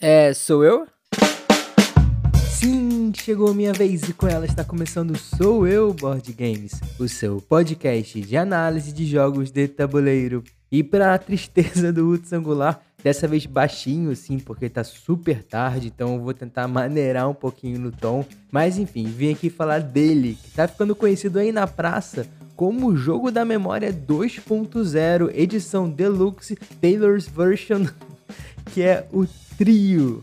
É, 0.00 0.32
sou 0.32 0.62
eu? 0.62 0.86
Sim, 2.52 3.12
chegou 3.12 3.50
a 3.50 3.54
minha 3.54 3.72
vez 3.72 4.02
e 4.02 4.12
com 4.12 4.28
ela 4.28 4.46
está 4.46 4.62
começando 4.62 5.18
Sou 5.18 5.66
Eu 5.66 5.92
Board 5.92 6.32
Games, 6.32 6.80
o 7.00 7.08
seu 7.08 7.40
podcast 7.40 8.20
de 8.20 8.36
análise 8.36 8.92
de 8.92 9.04
jogos 9.04 9.50
de 9.50 9.66
tabuleiro. 9.66 10.44
E 10.70 10.84
para 10.84 11.14
a 11.14 11.18
tristeza 11.18 11.92
do 11.92 12.10
Hudson 12.10 12.36
Angular, 12.36 12.80
dessa 13.02 13.26
vez 13.26 13.44
baixinho 13.44 14.12
assim, 14.12 14.38
porque 14.38 14.68
tá 14.68 14.84
super 14.84 15.42
tarde, 15.42 15.88
então 15.88 16.14
eu 16.14 16.20
vou 16.20 16.32
tentar 16.32 16.68
maneirar 16.68 17.28
um 17.28 17.34
pouquinho 17.34 17.80
no 17.80 17.90
tom. 17.90 18.24
Mas 18.52 18.78
enfim, 18.78 19.02
vim 19.04 19.32
aqui 19.32 19.50
falar 19.50 19.80
dele, 19.80 20.38
que 20.40 20.52
tá 20.52 20.68
ficando 20.68 20.94
conhecido 20.94 21.40
aí 21.40 21.50
na 21.50 21.66
praça 21.66 22.24
como 22.54 22.86
o 22.86 22.96
jogo 22.96 23.32
da 23.32 23.44
memória 23.44 23.92
2.0, 23.92 25.30
edição 25.34 25.88
deluxe 25.88 26.56
Taylor's 26.80 27.28
Version, 27.28 27.86
que 28.72 28.82
é 28.82 29.06
o 29.12 29.26
Trio. 29.56 30.22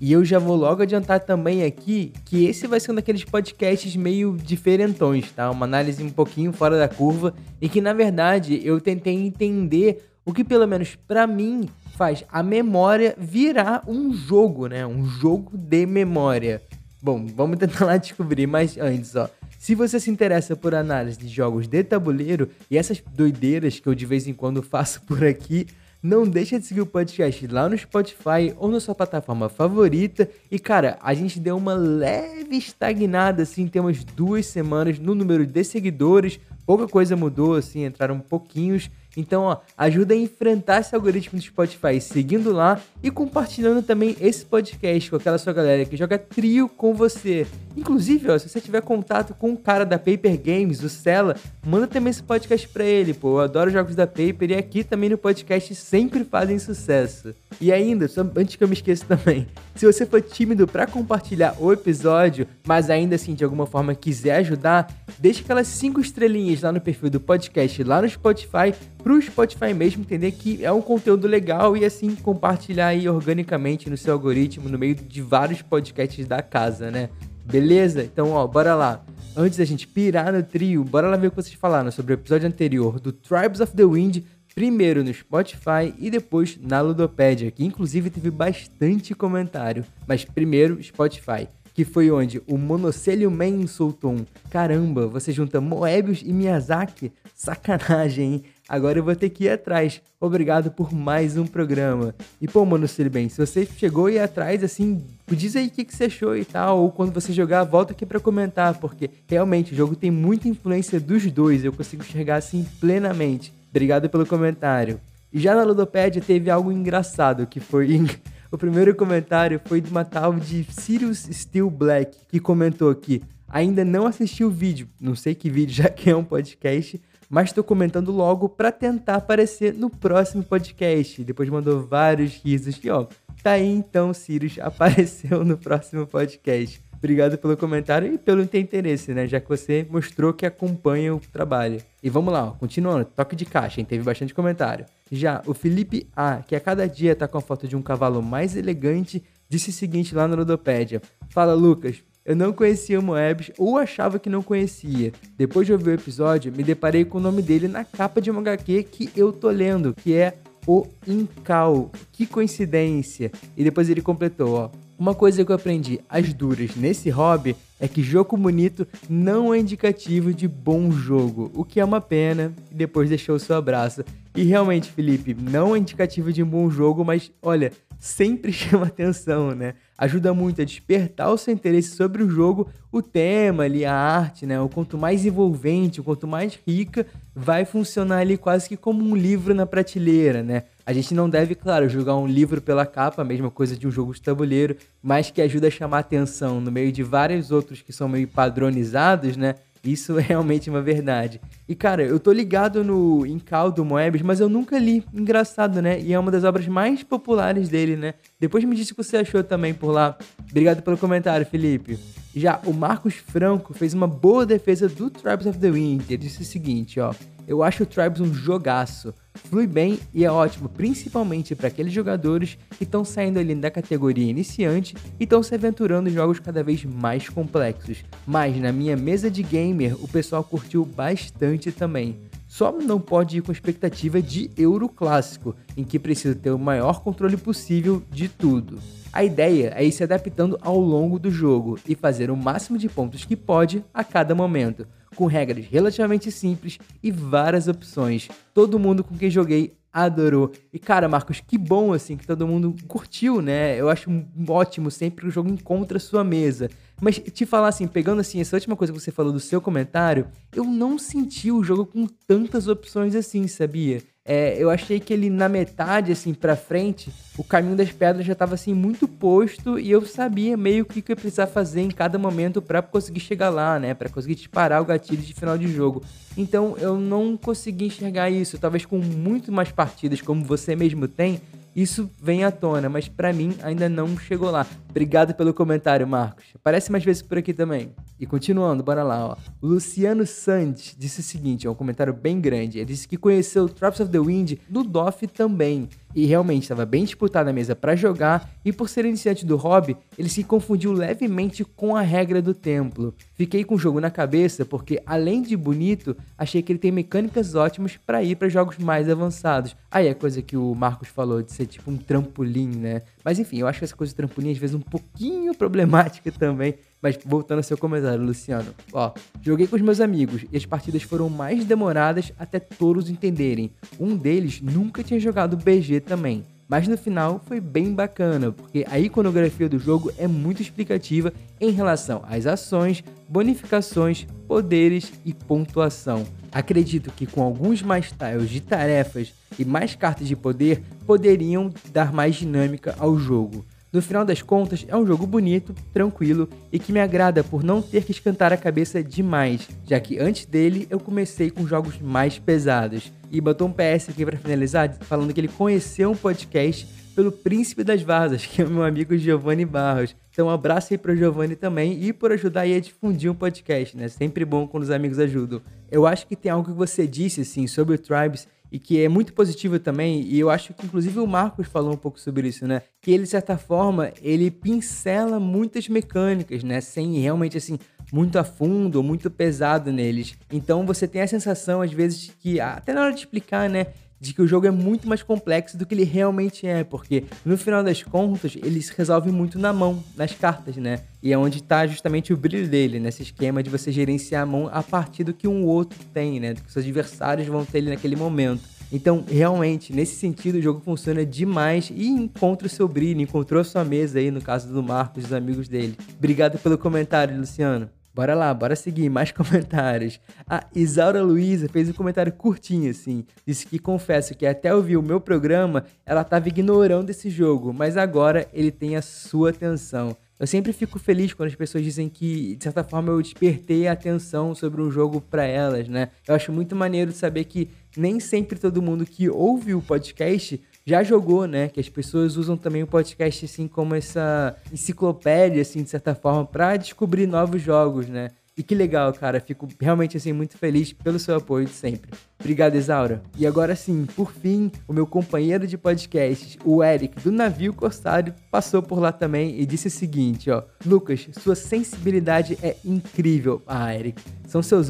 E 0.00 0.12
eu 0.12 0.24
já 0.24 0.38
vou 0.38 0.56
logo 0.56 0.82
adiantar 0.82 1.20
também 1.20 1.64
aqui 1.64 2.12
que 2.26 2.44
esse 2.44 2.66
vai 2.66 2.78
ser 2.78 2.92
um 2.92 2.96
daqueles 2.96 3.24
podcasts 3.24 3.96
meio 3.96 4.36
diferentões, 4.36 5.32
tá? 5.32 5.50
Uma 5.50 5.64
análise 5.64 6.02
um 6.02 6.10
pouquinho 6.10 6.52
fora 6.52 6.78
da 6.78 6.88
curva 6.88 7.34
e 7.60 7.68
que 7.68 7.80
na 7.80 7.94
verdade 7.94 8.60
eu 8.62 8.78
tentei 8.80 9.14
entender 9.14 10.04
o 10.24 10.34
que 10.34 10.44
pelo 10.44 10.66
menos 10.66 10.94
para 11.08 11.26
mim 11.26 11.68
faz 11.96 12.24
a 12.30 12.42
memória 12.42 13.14
virar 13.16 13.82
um 13.88 14.12
jogo, 14.12 14.66
né? 14.66 14.86
Um 14.86 15.06
jogo 15.06 15.56
de 15.56 15.86
memória. 15.86 16.60
Bom, 17.00 17.26
vamos 17.34 17.56
tentar 17.60 17.86
lá 17.86 17.96
descobrir, 17.96 18.46
mas 18.46 18.76
antes, 18.76 19.16
ó. 19.16 19.30
Se 19.58 19.74
você 19.74 19.98
se 19.98 20.10
interessa 20.10 20.54
por 20.54 20.74
análise 20.74 21.18
de 21.18 21.28
jogos 21.28 21.66
de 21.66 21.82
tabuleiro 21.82 22.50
e 22.70 22.76
essas 22.76 23.02
doideiras 23.14 23.80
que 23.80 23.88
eu 23.88 23.94
de 23.94 24.04
vez 24.04 24.28
em 24.28 24.34
quando 24.34 24.62
faço 24.62 25.00
por 25.02 25.24
aqui, 25.24 25.66
não 26.02 26.24
deixa 26.24 26.58
de 26.58 26.66
seguir 26.66 26.80
o 26.80 26.86
podcast 26.86 27.46
lá 27.46 27.68
no 27.68 27.76
Spotify 27.76 28.54
ou 28.58 28.68
na 28.68 28.80
sua 28.80 28.94
plataforma 28.94 29.48
favorita. 29.48 30.28
E 30.50 30.58
cara, 30.58 30.98
a 31.02 31.14
gente 31.14 31.40
deu 31.40 31.56
uma 31.56 31.74
leve 31.74 32.56
estagnada 32.56 33.42
assim, 33.42 33.66
tem 33.66 33.80
umas 33.80 34.04
duas 34.04 34.46
semanas 34.46 34.98
no 34.98 35.14
número 35.14 35.46
de 35.46 35.64
seguidores. 35.64 36.38
Pouca 36.64 36.86
coisa 36.88 37.16
mudou, 37.16 37.54
assim, 37.54 37.84
entraram 37.84 38.18
pouquinhos. 38.18 38.90
Então, 39.16 39.44
ó, 39.44 39.58
ajuda 39.78 40.14
a 40.14 40.16
enfrentar 40.16 40.80
esse 40.80 40.94
algoritmo 40.94 41.38
do 41.38 41.44
Spotify 41.44 42.00
seguindo 42.00 42.52
lá 42.52 42.80
e 43.02 43.10
compartilhando 43.10 43.82
também 43.82 44.14
esse 44.20 44.44
podcast 44.44 45.08
com 45.10 45.16
aquela 45.16 45.38
sua 45.38 45.52
galera 45.52 45.84
que 45.84 45.96
joga 45.96 46.18
trio 46.18 46.68
com 46.68 46.92
você. 46.92 47.46
Inclusive, 47.76 48.30
ó, 48.30 48.38
se 48.38 48.48
você 48.48 48.60
tiver 48.60 48.82
contato 48.82 49.34
com 49.34 49.52
o 49.52 49.56
cara 49.56 49.84
da 49.84 49.98
Paper 49.98 50.38
Games, 50.40 50.82
o 50.82 50.88
Cela, 50.88 51.36
manda 51.66 51.86
também 51.86 52.10
esse 52.10 52.22
podcast 52.22 52.68
pra 52.68 52.84
ele, 52.84 53.14
pô. 53.14 53.38
Eu 53.38 53.44
adoro 53.44 53.70
jogos 53.70 53.94
da 53.94 54.06
Paper 54.06 54.50
e 54.50 54.54
aqui 54.54 54.84
também 54.84 55.08
no 55.08 55.18
podcast 55.18 55.74
sempre 55.74 56.24
fazem 56.24 56.58
sucesso. 56.58 57.34
E 57.60 57.72
ainda, 57.72 58.06
antes 58.36 58.56
que 58.56 58.62
eu 58.62 58.68
me 58.68 58.74
esqueça 58.74 59.04
também, 59.08 59.46
se 59.74 59.86
você 59.86 60.04
for 60.04 60.20
tímido 60.20 60.66
para 60.66 60.86
compartilhar 60.86 61.56
o 61.58 61.72
episódio, 61.72 62.46
mas 62.66 62.90
ainda 62.90 63.14
assim 63.14 63.34
de 63.34 63.44
alguma 63.44 63.66
forma 63.66 63.94
quiser 63.94 64.36
ajudar, 64.36 64.92
deixa 65.18 65.42
aquelas 65.42 65.66
cinco 65.66 66.00
estrelinhas 66.00 66.62
lá 66.62 66.72
no 66.72 66.80
perfil 66.80 67.10
do 67.10 67.20
podcast 67.20 67.82
lá 67.82 68.02
no 68.02 68.08
Spotify, 68.08 68.74
pro 69.02 69.20
Spotify 69.20 69.72
mesmo 69.74 70.02
entender 70.02 70.32
que 70.32 70.64
é 70.64 70.72
um 70.72 70.82
conteúdo 70.82 71.26
legal 71.26 71.76
e 71.76 71.84
assim 71.84 72.14
compartilhar 72.14 72.88
aí 72.88 73.08
organicamente 73.08 73.88
no 73.88 73.96
seu 73.96 74.12
algoritmo 74.12 74.68
no 74.68 74.78
meio 74.78 74.94
de 74.94 75.22
vários 75.22 75.62
podcasts 75.62 76.26
da 76.26 76.42
casa, 76.42 76.90
né? 76.90 77.08
Beleza? 77.44 78.02
Então, 78.02 78.32
ó, 78.32 78.46
bora 78.46 78.74
lá. 78.74 79.04
Antes 79.36 79.58
da 79.58 79.64
gente 79.64 79.86
pirar 79.86 80.32
no 80.32 80.42
trio, 80.42 80.82
bora 80.82 81.08
lá 81.08 81.16
ver 81.16 81.28
o 81.28 81.30
que 81.30 81.36
vocês 81.36 81.54
falaram 81.54 81.90
sobre 81.90 82.12
o 82.12 82.14
episódio 82.14 82.48
anterior 82.48 82.98
do 82.98 83.12
Tribes 83.12 83.60
of 83.60 83.76
the 83.76 83.84
Wind, 83.84 84.24
primeiro 84.56 85.04
no 85.04 85.12
Spotify 85.12 85.92
e 85.98 86.10
depois 86.10 86.58
na 86.58 86.80
Ludopédia, 86.80 87.50
que 87.50 87.62
inclusive 87.62 88.08
teve 88.08 88.30
bastante 88.30 89.14
comentário. 89.14 89.84
Mas 90.08 90.24
primeiro, 90.24 90.82
Spotify, 90.82 91.46
que 91.74 91.84
foi 91.84 92.10
onde 92.10 92.40
o 92.46 92.56
Monocelio 92.56 93.30
Man 93.30 93.66
soltou 93.66 94.12
um 94.12 94.24
Caramba, 94.48 95.06
você 95.08 95.30
junta 95.30 95.60
Moebius 95.60 96.22
e 96.24 96.32
Miyazaki? 96.32 97.12
Sacanagem, 97.34 98.32
hein? 98.32 98.44
Agora 98.66 98.98
eu 98.98 99.04
vou 99.04 99.14
ter 99.14 99.28
que 99.28 99.44
ir 99.44 99.50
atrás. 99.50 100.00
Obrigado 100.18 100.70
por 100.70 100.90
mais 100.90 101.36
um 101.36 101.46
programa. 101.46 102.14
E 102.40 102.48
pô, 102.48 102.66
se 102.88 103.08
bem, 103.10 103.28
se 103.28 103.36
você 103.36 103.68
chegou 103.76 104.06
aí 104.06 104.18
atrás, 104.18 104.64
assim, 104.64 105.04
diz 105.28 105.54
aí 105.54 105.66
o 105.66 105.70
que, 105.70 105.84
que 105.84 105.94
você 105.94 106.04
achou 106.04 106.34
e 106.34 106.46
tal, 106.46 106.78
ou 106.78 106.90
quando 106.90 107.12
você 107.12 107.30
jogar, 107.30 107.62
volta 107.64 107.92
aqui 107.92 108.06
para 108.06 108.18
comentar, 108.18 108.78
porque 108.80 109.10
realmente 109.28 109.74
o 109.74 109.76
jogo 109.76 109.94
tem 109.94 110.10
muita 110.10 110.48
influência 110.48 110.98
dos 110.98 111.30
dois, 111.30 111.62
eu 111.62 111.74
consigo 111.74 112.02
enxergar 112.02 112.36
assim 112.36 112.66
plenamente. 112.80 113.52
Obrigado 113.76 114.08
pelo 114.08 114.24
comentário. 114.24 114.98
E 115.30 115.38
já 115.38 115.54
na 115.54 115.62
Ludopédia 115.62 116.22
teve 116.22 116.48
algo 116.48 116.72
engraçado, 116.72 117.46
que 117.46 117.60
foi. 117.60 118.06
o 118.50 118.56
primeiro 118.56 118.94
comentário 118.94 119.60
foi 119.66 119.82
de 119.82 119.90
uma 119.90 120.02
tal 120.02 120.32
de 120.32 120.64
Sirius 120.70 121.28
Steel 121.30 121.68
Black, 121.68 122.16
que 122.26 122.40
comentou 122.40 122.88
aqui. 122.88 123.22
Ainda 123.46 123.84
não 123.84 124.06
assisti 124.06 124.42
o 124.42 124.48
vídeo, 124.50 124.88
não 124.98 125.14
sei 125.14 125.34
que 125.34 125.50
vídeo, 125.50 125.74
já 125.74 125.90
que 125.90 126.08
é 126.08 126.16
um 126.16 126.24
podcast, 126.24 126.98
mas 127.28 127.50
estou 127.50 127.62
comentando 127.62 128.10
logo 128.10 128.48
para 128.48 128.72
tentar 128.72 129.16
aparecer 129.16 129.74
no 129.74 129.90
próximo 129.90 130.42
podcast. 130.42 131.22
Depois 131.22 131.50
mandou 131.50 131.86
vários 131.86 132.42
risos 132.42 132.80
e 132.82 132.88
ó, 132.88 133.06
tá 133.42 133.52
aí 133.52 133.68
então, 133.68 134.14
Sirius 134.14 134.56
apareceu 134.58 135.44
no 135.44 135.58
próximo 135.58 136.06
podcast. 136.06 136.82
Obrigado 136.98 137.38
pelo 137.38 137.56
comentário 137.56 138.12
e 138.12 138.18
pelo 138.18 138.42
interesse, 138.42 139.12
né? 139.12 139.26
Já 139.26 139.40
que 139.40 139.48
você 139.48 139.86
mostrou 139.90 140.32
que 140.32 140.46
acompanha 140.46 141.14
o 141.14 141.20
trabalho. 141.20 141.80
E 142.02 142.10
vamos 142.10 142.32
lá, 142.32 142.44
ó, 142.44 142.50
continuando, 142.52 143.04
toque 143.04 143.36
de 143.36 143.44
caixa, 143.44 143.80
hein? 143.80 143.86
Teve 143.86 144.02
bastante 144.02 144.34
comentário. 144.34 144.86
Já 145.10 145.42
o 145.46 145.54
Felipe 145.54 146.08
A, 146.16 146.42
que 146.46 146.56
a 146.56 146.60
cada 146.60 146.88
dia 146.88 147.14
tá 147.14 147.28
com 147.28 147.38
a 147.38 147.40
foto 147.40 147.68
de 147.68 147.76
um 147.76 147.82
cavalo 147.82 148.22
mais 148.22 148.56
elegante, 148.56 149.22
disse 149.48 149.70
o 149.70 149.72
seguinte 149.72 150.14
lá 150.14 150.26
no 150.26 150.36
Ludopédia. 150.36 151.00
Fala, 151.28 151.54
Lucas, 151.54 152.02
eu 152.24 152.34
não 152.34 152.52
conhecia 152.52 152.98
o 152.98 153.02
Moebius 153.02 153.52
ou 153.56 153.78
achava 153.78 154.18
que 154.18 154.28
não 154.28 154.42
conhecia. 154.42 155.12
Depois 155.38 155.64
de 155.64 155.72
ouvir 155.72 155.90
o 155.90 155.94
episódio, 155.94 156.52
me 156.52 156.64
deparei 156.64 157.04
com 157.04 157.18
o 157.18 157.20
nome 157.20 157.40
dele 157.40 157.68
na 157.68 157.84
capa 157.84 158.20
de 158.20 158.30
uma 158.30 158.40
HQ 158.40 158.82
que 158.82 159.10
eu 159.14 159.32
tô 159.32 159.48
lendo, 159.48 159.94
que 159.94 160.12
é 160.12 160.34
o 160.66 160.86
Incal. 161.06 161.92
Que 162.10 162.26
coincidência! 162.26 163.30
E 163.56 163.62
depois 163.62 163.88
ele 163.88 164.02
completou, 164.02 164.54
ó. 164.54 164.85
Uma 164.98 165.14
coisa 165.14 165.44
que 165.44 165.52
eu 165.52 165.56
aprendi 165.56 166.00
às 166.08 166.32
duras 166.32 166.74
nesse 166.74 167.10
hobby 167.10 167.54
é 167.78 167.86
que 167.86 168.02
jogo 168.02 168.34
bonito 168.34 168.86
não 169.10 169.52
é 169.52 169.58
indicativo 169.58 170.32
de 170.32 170.48
bom 170.48 170.90
jogo, 170.90 171.50
o 171.54 171.64
que 171.64 171.78
é 171.78 171.84
uma 171.84 172.00
pena. 172.00 172.50
E 172.70 172.74
depois 172.74 173.10
deixou 173.10 173.36
o 173.36 173.38
seu 173.40 173.56
abraço. 173.56 174.02
E 174.34 174.44
realmente, 174.44 174.90
Felipe, 174.90 175.36
não 175.38 175.76
é 175.76 175.78
indicativo 175.78 176.32
de 176.32 176.42
um 176.42 176.46
bom 176.46 176.70
jogo, 176.70 177.04
mas 177.04 177.30
olha, 177.42 177.72
sempre 177.98 178.52
chama 178.54 178.86
atenção, 178.86 179.54
né? 179.54 179.74
Ajuda 179.98 180.32
muito 180.32 180.62
a 180.62 180.64
despertar 180.64 181.30
o 181.30 181.36
seu 181.36 181.52
interesse 181.52 181.94
sobre 181.94 182.22
o 182.22 182.30
jogo, 182.30 182.66
o 182.90 183.02
tema 183.02 183.64
ali, 183.64 183.84
a 183.84 183.94
arte, 183.94 184.46
né? 184.46 184.58
O 184.60 184.68
quanto 184.68 184.96
mais 184.96 185.26
envolvente, 185.26 186.00
o 186.00 186.04
quanto 186.04 186.26
mais 186.26 186.58
rica, 186.66 187.06
vai 187.34 187.66
funcionar 187.66 188.18
ali 188.18 188.38
quase 188.38 188.66
que 188.66 188.78
como 188.78 189.04
um 189.04 189.14
livro 189.14 189.54
na 189.54 189.66
prateleira, 189.66 190.42
né? 190.42 190.62
A 190.86 190.92
gente 190.92 191.12
não 191.12 191.28
deve, 191.28 191.56
claro, 191.56 191.88
julgar 191.88 192.16
um 192.16 192.28
livro 192.28 192.62
pela 192.62 192.86
capa, 192.86 193.20
a 193.20 193.24
mesma 193.24 193.50
coisa 193.50 193.76
de 193.76 193.88
um 193.88 193.90
jogo 193.90 194.14
de 194.14 194.22
tabuleiro, 194.22 194.76
mas 195.02 195.32
que 195.32 195.42
ajuda 195.42 195.66
a 195.66 195.70
chamar 195.70 195.98
atenção 195.98 196.60
no 196.60 196.70
meio 196.70 196.92
de 196.92 197.02
vários 197.02 197.50
outros 197.50 197.82
que 197.82 197.92
são 197.92 198.08
meio 198.08 198.28
padronizados, 198.28 199.36
né? 199.36 199.56
Isso 199.82 200.16
é 200.16 200.22
realmente 200.22 200.70
uma 200.70 200.80
verdade. 200.80 201.40
E 201.68 201.74
cara, 201.74 202.04
eu 202.04 202.20
tô 202.20 202.30
ligado 202.30 202.84
no 202.84 203.26
Incal 203.26 203.72
do 203.72 203.84
Moebius, 203.84 204.22
mas 204.22 204.38
eu 204.38 204.48
nunca 204.48 204.78
li. 204.78 205.04
Engraçado, 205.12 205.82
né? 205.82 206.00
E 206.00 206.12
é 206.12 206.18
uma 206.18 206.30
das 206.30 206.44
obras 206.44 206.68
mais 206.68 207.02
populares 207.02 207.68
dele, 207.68 207.96
né? 207.96 208.14
Depois 208.38 208.62
me 208.64 208.76
disse 208.76 208.92
o 208.92 208.94
que 208.94 209.02
você 209.02 209.16
achou 209.16 209.42
também 209.42 209.74
por 209.74 209.90
lá. 209.90 210.16
Obrigado 210.48 210.82
pelo 210.82 210.96
comentário, 210.96 211.46
Felipe. 211.46 211.98
Já 212.34 212.60
o 212.64 212.72
Marcos 212.72 213.14
Franco 213.14 213.74
fez 213.74 213.92
uma 213.92 214.06
boa 214.06 214.46
defesa 214.46 214.88
do 214.88 215.10
Tribes 215.10 215.46
of 215.46 215.58
the 215.58 215.70
Wind. 215.70 216.02
Ele 216.08 216.18
disse 216.18 216.42
o 216.42 216.44
seguinte, 216.44 217.00
ó. 217.00 217.12
Eu 217.46 217.62
acho 217.62 217.84
o 217.84 217.86
Tribes 217.86 218.20
um 218.20 218.34
jogaço. 218.34 219.14
Flui 219.36 219.66
bem 219.66 219.98
e 220.12 220.24
é 220.24 220.30
ótimo, 220.30 220.68
principalmente 220.68 221.54
para 221.54 221.68
aqueles 221.68 221.92
jogadores 221.92 222.58
que 222.76 222.84
estão 222.84 223.04
saindo 223.04 223.38
ali 223.38 223.54
da 223.54 223.70
categoria 223.70 224.30
iniciante 224.30 224.94
e 225.18 225.24
estão 225.24 225.42
se 225.42 225.54
aventurando 225.54 226.08
em 226.08 226.12
jogos 226.12 226.40
cada 226.40 226.62
vez 226.62 226.84
mais 226.84 227.28
complexos. 227.28 228.04
Mas 228.26 228.56
na 228.56 228.72
minha 228.72 228.96
mesa 228.96 229.30
de 229.30 229.42
gamer, 229.42 229.94
o 230.02 230.08
pessoal 230.08 230.42
curtiu 230.42 230.84
bastante 230.84 231.70
também. 231.70 232.18
Só 232.46 232.72
não 232.72 233.00
pode 233.00 233.38
ir 233.38 233.42
com 233.42 233.50
expectativa 233.50 234.22
de 234.22 234.50
Euro 234.56 234.88
Clássico, 234.88 235.54
em 235.76 235.84
que 235.84 235.98
precisa 235.98 236.34
ter 236.34 236.50
o 236.50 236.58
maior 236.58 237.02
controle 237.02 237.36
possível 237.36 238.02
de 238.10 238.28
tudo. 238.28 238.78
A 239.12 239.24
ideia 239.24 239.72
é 239.74 239.84
ir 239.84 239.92
se 239.92 240.04
adaptando 240.04 240.58
ao 240.60 240.78
longo 240.78 241.18
do 241.18 241.30
jogo 241.30 241.78
e 241.88 241.94
fazer 241.94 242.30
o 242.30 242.36
máximo 242.36 242.78
de 242.78 242.88
pontos 242.88 243.24
que 243.24 243.34
pode 243.34 243.84
a 243.92 244.04
cada 244.04 244.34
momento, 244.34 244.86
com 245.16 245.26
regras 245.26 245.66
relativamente 245.66 246.30
simples 246.30 246.78
e 247.02 247.10
várias 247.10 247.66
opções. 247.66 248.28
Todo 248.54 248.78
mundo 248.78 249.02
com 249.02 249.16
quem 249.16 249.30
joguei 249.30 249.74
adorou. 249.92 250.52
E 250.72 250.78
cara, 250.78 251.08
Marcos, 251.08 251.40
que 251.40 251.56
bom 251.56 251.94
assim 251.94 252.18
que 252.18 252.26
todo 252.26 252.46
mundo 252.46 252.76
curtiu, 252.86 253.40
né? 253.40 253.80
Eu 253.80 253.88
acho 253.88 254.10
ótimo 254.46 254.90
sempre 254.90 255.22
que 255.22 255.28
o 255.28 255.30
jogo 255.30 255.48
encontra 255.48 255.98
sua 255.98 256.22
mesa. 256.22 256.68
Mas 257.00 257.18
te 257.18 257.46
falar 257.46 257.68
assim, 257.68 257.86
pegando 257.86 258.20
assim 258.20 258.40
essa 258.40 258.56
última 258.56 258.76
coisa 258.76 258.92
que 258.92 259.00
você 259.00 259.10
falou 259.10 259.32
do 259.32 259.40
seu 259.40 259.60
comentário, 259.60 260.28
eu 260.54 260.64
não 260.64 260.98
senti 260.98 261.50
o 261.50 261.64
jogo 261.64 261.86
com 261.86 262.06
tantas 262.26 262.68
opções 262.68 263.14
assim, 263.14 263.48
sabia? 263.48 264.02
É, 264.28 264.56
eu 264.58 264.68
achei 264.68 264.98
que 264.98 265.12
ele 265.12 265.30
na 265.30 265.48
metade, 265.48 266.10
assim, 266.10 266.34
pra 266.34 266.56
frente, 266.56 267.12
o 267.38 267.44
caminho 267.44 267.76
das 267.76 267.92
pedras 267.92 268.26
já 268.26 268.34
tava, 268.34 268.56
assim, 268.56 268.74
muito 268.74 269.06
posto 269.06 269.78
e 269.78 269.88
eu 269.88 270.04
sabia 270.04 270.56
meio 270.56 270.84
que 270.84 270.98
o 270.98 271.02
que 271.02 271.12
eu 271.12 271.14
ia 271.14 271.20
precisar 271.20 271.46
fazer 271.46 271.82
em 271.82 271.90
cada 271.90 272.18
momento 272.18 272.60
para 272.60 272.82
conseguir 272.82 273.20
chegar 273.20 273.50
lá, 273.50 273.78
né? 273.78 273.94
Para 273.94 274.08
conseguir 274.08 274.34
disparar 274.34 274.82
o 274.82 274.84
gatilho 274.84 275.22
de 275.22 275.32
final 275.32 275.56
de 275.56 275.68
jogo. 275.68 276.02
Então 276.36 276.76
eu 276.78 276.98
não 276.98 277.36
consegui 277.36 277.86
enxergar 277.86 278.28
isso. 278.28 278.58
Talvez 278.58 278.84
com 278.84 278.98
muito 278.98 279.52
mais 279.52 279.70
partidas, 279.70 280.20
como 280.20 280.44
você 280.44 280.74
mesmo 280.74 281.06
tem, 281.06 281.40
isso 281.74 282.10
vem 282.20 282.42
à 282.42 282.50
tona, 282.50 282.88
mas 282.88 283.06
para 283.06 283.32
mim 283.32 283.54
ainda 283.62 283.88
não 283.88 284.18
chegou 284.18 284.50
lá. 284.50 284.66
Obrigado 284.90 285.34
pelo 285.34 285.54
comentário, 285.54 286.06
Marcos. 286.06 286.46
Aparece 286.54 286.90
mais 286.90 287.04
vezes 287.04 287.22
por 287.22 287.38
aqui 287.38 287.54
também. 287.54 287.92
E 288.18 288.24
continuando, 288.24 288.82
bora 288.82 289.02
lá, 289.02 289.26
ó. 289.26 289.36
O 289.60 289.66
Luciano 289.66 290.26
Santos 290.26 290.94
disse 290.98 291.20
o 291.20 291.22
seguinte, 291.22 291.66
é 291.66 291.70
um 291.70 291.74
comentário 291.74 292.14
bem 292.14 292.40
grande. 292.40 292.78
Ele 292.78 292.86
disse 292.86 293.06
que 293.06 293.18
conheceu 293.18 293.68
Traps 293.68 294.00
of 294.00 294.10
the 294.10 294.18
Wind 294.18 294.54
no 294.70 294.82
DOF 294.82 295.26
também. 295.26 295.88
E 296.14 296.24
realmente 296.24 296.62
estava 296.62 296.86
bem 296.86 297.04
disputado 297.04 297.50
a 297.50 297.52
mesa 297.52 297.76
para 297.76 297.94
jogar, 297.94 298.50
e 298.64 298.72
por 298.72 298.88
ser 298.88 299.04
iniciante 299.04 299.44
do 299.44 299.54
hobby, 299.54 299.98
ele 300.16 300.30
se 300.30 300.42
confundiu 300.42 300.90
levemente 300.90 301.62
com 301.62 301.94
a 301.94 302.00
regra 302.00 302.40
do 302.40 302.54
templo. 302.54 303.14
Fiquei 303.34 303.62
com 303.64 303.74
o 303.74 303.78
jogo 303.78 304.00
na 304.00 304.10
cabeça 304.10 304.64
porque, 304.64 305.02
além 305.04 305.42
de 305.42 305.54
bonito, 305.54 306.16
achei 306.38 306.62
que 306.62 306.72
ele 306.72 306.78
tem 306.78 306.90
mecânicas 306.90 307.54
ótimas 307.54 307.98
para 307.98 308.22
ir 308.22 308.34
para 308.36 308.48
jogos 308.48 308.78
mais 308.78 309.10
avançados. 309.10 309.76
Aí 309.90 310.06
é 310.06 310.14
coisa 310.14 310.40
que 310.40 310.56
o 310.56 310.74
Marcos 310.74 311.08
falou 311.08 311.42
de 311.42 311.52
ser 311.52 311.66
tipo 311.66 311.90
um 311.90 311.98
trampolim, 311.98 312.68
né? 312.68 313.02
Mas 313.22 313.38
enfim, 313.38 313.58
eu 313.58 313.66
acho 313.66 313.80
que 313.80 313.84
essa 313.84 313.94
coisa 313.94 314.10
de 314.10 314.16
trampolim 314.16 314.52
às 314.52 314.58
vezes 314.58 314.74
um 314.74 314.80
pouquinho 314.80 315.54
problemática 315.54 316.32
também. 316.32 316.76
Mas 317.06 317.16
voltando 317.24 317.58
ao 317.58 317.62
seu 317.62 317.78
comentário, 317.78 318.20
Luciano. 318.20 318.74
Ó, 318.92 319.12
joguei 319.40 319.68
com 319.68 319.76
os 319.76 319.82
meus 319.82 320.00
amigos 320.00 320.44
e 320.50 320.56
as 320.56 320.66
partidas 320.66 321.04
foram 321.04 321.30
mais 321.30 321.64
demoradas 321.64 322.32
até 322.36 322.58
todos 322.58 323.08
entenderem. 323.08 323.70
Um 324.00 324.16
deles 324.16 324.60
nunca 324.60 325.04
tinha 325.04 325.20
jogado 325.20 325.56
BG 325.56 326.00
também. 326.00 326.44
Mas 326.68 326.88
no 326.88 326.98
final 326.98 327.40
foi 327.46 327.60
bem 327.60 327.94
bacana, 327.94 328.50
porque 328.50 328.84
a 328.90 328.98
iconografia 328.98 329.68
do 329.68 329.78
jogo 329.78 330.12
é 330.18 330.26
muito 330.26 330.60
explicativa 330.60 331.32
em 331.60 331.70
relação 331.70 332.24
às 332.28 332.44
ações, 332.44 333.04
bonificações, 333.28 334.26
poderes 334.48 335.12
e 335.24 335.32
pontuação. 335.32 336.26
Acredito 336.50 337.12
que 337.12 337.24
com 337.24 337.40
alguns 337.40 337.82
mais 337.82 338.10
tiles 338.10 338.50
de 338.50 338.60
tarefas 338.60 339.32
e 339.56 339.64
mais 339.64 339.94
cartas 339.94 340.26
de 340.26 340.34
poder 340.34 340.82
poderiam 341.06 341.72
dar 341.92 342.12
mais 342.12 342.34
dinâmica 342.34 342.96
ao 342.98 343.16
jogo. 343.16 343.64
No 343.96 344.02
final 344.02 344.26
das 344.26 344.42
contas, 344.42 344.84
é 344.86 344.94
um 344.94 345.06
jogo 345.06 345.26
bonito, 345.26 345.74
tranquilo 345.90 346.50
e 346.70 346.78
que 346.78 346.92
me 346.92 347.00
agrada 347.00 347.42
por 347.42 347.64
não 347.64 347.80
ter 347.80 348.04
que 348.04 348.12
escantar 348.12 348.52
a 348.52 348.56
cabeça 348.58 349.02
demais, 349.02 349.70
já 349.86 349.98
que 349.98 350.18
antes 350.18 350.44
dele 350.44 350.86
eu 350.90 351.00
comecei 351.00 351.50
com 351.50 351.66
jogos 351.66 351.98
mais 351.98 352.38
pesados. 352.38 353.10
E 353.32 353.40
botou 353.40 353.66
um 353.66 353.72
PS 353.72 354.10
aqui 354.10 354.22
para 354.26 354.36
finalizar, 354.36 354.92
falando 355.00 355.32
que 355.32 355.40
ele 355.40 355.48
conheceu 355.48 356.10
um 356.10 356.14
podcast 356.14 356.86
pelo 357.14 357.32
Príncipe 357.32 357.82
das 357.82 358.02
Vazas, 358.02 358.44
que 358.44 358.60
é 358.60 358.66
o 358.66 358.70
meu 358.70 358.84
amigo 358.84 359.16
Giovanni 359.16 359.64
Barros. 359.64 360.14
Então, 360.30 360.48
um 360.48 360.50
abraço 360.50 360.92
aí 360.92 360.98
pro 360.98 361.16
Giovanni 361.16 361.56
também 361.56 361.98
e 362.04 362.12
por 362.12 362.30
ajudar 362.32 362.60
aí 362.60 362.76
a 362.76 362.80
difundir 362.80 363.30
um 363.30 363.34
podcast, 363.34 363.96
né? 363.96 364.08
Sempre 364.08 364.44
bom 364.44 364.68
quando 364.68 364.82
os 364.82 364.90
amigos 364.90 365.18
ajudam. 365.18 365.62
Eu 365.90 366.06
acho 366.06 366.26
que 366.26 366.36
tem 366.36 366.52
algo 366.52 366.68
que 366.70 366.76
você 366.76 367.06
disse, 367.06 367.40
assim, 367.40 367.66
sobre 367.66 367.94
o 367.94 367.98
Tribes 367.98 368.46
e 368.70 368.78
que 368.78 369.02
é 369.02 369.08
muito 369.08 369.32
positivo 369.32 369.78
também, 369.78 370.22
e 370.22 370.38
eu 370.38 370.50
acho 370.50 370.74
que 370.74 370.84
inclusive 370.84 371.18
o 371.18 371.26
Marcos 371.26 371.66
falou 371.66 371.92
um 371.92 371.96
pouco 371.96 372.20
sobre 372.20 372.48
isso, 372.48 372.66
né? 372.66 372.82
Que 373.00 373.12
ele, 373.12 373.22
de 373.22 373.28
certa 373.28 373.56
forma, 373.56 374.12
ele 374.22 374.50
pincela 374.50 375.38
muitas 375.38 375.88
mecânicas, 375.88 376.62
né? 376.62 376.80
Sem 376.80 377.18
realmente, 377.20 377.56
assim, 377.56 377.78
muito 378.12 378.38
a 378.38 378.44
fundo 378.44 379.02
muito 379.02 379.30
pesado 379.30 379.92
neles. 379.92 380.36
Então 380.52 380.86
você 380.86 381.06
tem 381.06 381.22
a 381.22 381.26
sensação, 381.26 381.82
às 381.82 381.92
vezes, 381.92 382.32
que 382.38 382.60
até 382.60 382.92
na 382.92 383.02
hora 383.02 383.12
de 383.12 383.20
explicar, 383.20 383.68
né? 383.68 383.86
De 384.26 384.34
que 384.34 384.42
o 384.42 384.46
jogo 384.46 384.66
é 384.66 384.70
muito 384.70 385.08
mais 385.08 385.22
complexo 385.22 385.76
do 385.76 385.86
que 385.86 385.94
ele 385.94 386.04
realmente 386.04 386.66
é, 386.66 386.84
porque 386.84 387.24
no 387.44 387.56
final 387.56 387.82
das 387.82 388.02
contas 388.02 388.56
ele 388.56 388.80
se 388.82 388.92
resolve 388.96 389.30
muito 389.30 389.58
na 389.58 389.72
mão, 389.72 390.02
nas 390.16 390.32
cartas, 390.32 390.76
né? 390.76 391.00
E 391.22 391.32
é 391.32 391.38
onde 391.38 391.58
está 391.58 391.86
justamente 391.86 392.32
o 392.32 392.36
brilho 392.36 392.68
dele, 392.68 393.00
nesse 393.00 393.22
esquema 393.22 393.62
de 393.62 393.70
você 393.70 393.90
gerenciar 393.90 394.42
a 394.42 394.46
mão 394.46 394.68
a 394.72 394.82
partir 394.82 395.24
do 395.24 395.32
que 395.32 395.48
um 395.48 395.64
outro 395.64 395.98
tem, 396.12 396.38
né? 396.40 396.54
Do 396.54 396.62
que 396.62 396.72
seus 396.72 396.84
adversários 396.84 397.46
vão 397.48 397.64
ter 397.64 397.78
ali 397.78 397.90
naquele 397.90 398.16
momento. 398.16 398.76
Então, 398.92 399.24
realmente, 399.26 399.92
nesse 399.92 400.14
sentido, 400.14 400.56
o 400.56 400.62
jogo 400.62 400.80
funciona 400.80 401.26
demais 401.26 401.90
e 401.94 402.06
encontra 402.06 402.66
o 402.66 402.70
seu 402.70 402.86
brilho, 402.86 403.20
encontrou 403.20 403.60
a 403.60 403.64
sua 403.64 403.84
mesa 403.84 404.18
aí, 404.18 404.30
no 404.30 404.40
caso 404.40 404.72
do 404.72 404.82
Marcos 404.82 405.24
e 405.24 405.26
dos 405.26 405.32
amigos 405.32 405.68
dele. 405.68 405.96
Obrigado 406.16 406.58
pelo 406.58 406.78
comentário, 406.78 407.36
Luciano. 407.36 407.90
Bora 408.16 408.34
lá, 408.34 408.54
bora 408.54 408.74
seguir, 408.74 409.10
mais 409.10 409.30
comentários. 409.36 410.18
A 410.48 410.64
Isaura 410.74 411.22
Luiza 411.22 411.68
fez 411.68 411.90
um 411.90 411.92
comentário 411.92 412.32
curtinho 412.32 412.90
assim. 412.90 413.26
Disse 413.46 413.66
que 413.66 413.78
confesso 413.78 414.34
que 414.34 414.46
até 414.46 414.74
ouvir 414.74 414.96
o 414.96 415.02
meu 415.02 415.20
programa, 415.20 415.84
ela 416.06 416.22
estava 416.22 416.48
ignorando 416.48 417.10
esse 417.10 417.28
jogo, 417.28 417.74
mas 417.74 417.98
agora 417.98 418.48
ele 418.54 418.70
tem 418.70 418.96
a 418.96 419.02
sua 419.02 419.50
atenção. 419.50 420.16
Eu 420.40 420.46
sempre 420.46 420.72
fico 420.72 420.98
feliz 420.98 421.34
quando 421.34 421.50
as 421.50 421.54
pessoas 421.54 421.84
dizem 421.84 422.08
que, 422.08 422.56
de 422.56 422.64
certa 422.64 422.82
forma, 422.82 423.12
eu 423.12 423.20
despertei 423.20 423.86
a 423.86 423.92
atenção 423.92 424.54
sobre 424.54 424.80
um 424.80 424.90
jogo 424.90 425.20
para 425.20 425.44
elas, 425.44 425.86
né? 425.86 426.08
Eu 426.26 426.34
acho 426.34 426.50
muito 426.50 426.74
maneiro 426.74 427.12
saber 427.12 427.44
que 427.44 427.68
nem 427.94 428.18
sempre 428.18 428.58
todo 428.58 428.80
mundo 428.80 429.04
que 429.04 429.28
ouve 429.28 429.74
o 429.74 429.82
podcast 429.82 430.58
já 430.86 431.02
jogou, 431.02 431.46
né? 431.46 431.68
Que 431.68 431.80
as 431.80 431.88
pessoas 431.88 432.36
usam 432.36 432.56
também 432.56 432.82
o 432.84 432.86
podcast 432.86 433.44
assim 433.44 433.66
como 433.66 433.94
essa 433.94 434.56
enciclopédia, 434.72 435.60
assim, 435.60 435.82
de 435.82 435.90
certa 435.90 436.14
forma, 436.14 436.46
para 436.46 436.76
descobrir 436.76 437.26
novos 437.26 437.60
jogos, 437.60 438.08
né? 438.08 438.30
E 438.56 438.62
que 438.62 438.74
legal, 438.74 439.12
cara. 439.12 439.38
Fico 439.38 439.68
realmente 439.78 440.16
assim 440.16 440.32
muito 440.32 440.56
feliz 440.56 440.90
pelo 440.90 441.18
seu 441.18 441.36
apoio 441.36 441.66
de 441.66 441.72
sempre. 441.72 442.10
Obrigado, 442.40 442.74
Isaura. 442.74 443.22
E 443.36 443.46
agora 443.46 443.76
sim, 443.76 444.06
por 444.16 444.32
fim, 444.32 444.72
o 444.88 444.94
meu 444.94 445.06
companheiro 445.06 445.66
de 445.66 445.76
podcasts, 445.76 446.56
o 446.64 446.82
Eric, 446.82 447.20
do 447.20 447.30
Navio 447.30 447.74
Corsário, 447.74 448.32
passou 448.50 448.82
por 448.82 448.98
lá 448.98 449.12
também 449.12 449.60
e 449.60 449.66
disse 449.66 449.88
o 449.88 449.90
seguinte, 449.90 450.50
ó. 450.50 450.62
Lucas, 450.86 451.28
sua 451.32 451.54
sensibilidade 451.54 452.56
é 452.62 452.76
incrível. 452.82 453.60
Ah, 453.66 453.94
Eric, 453.94 454.22
são 454.46 454.62
seus, 454.62 454.86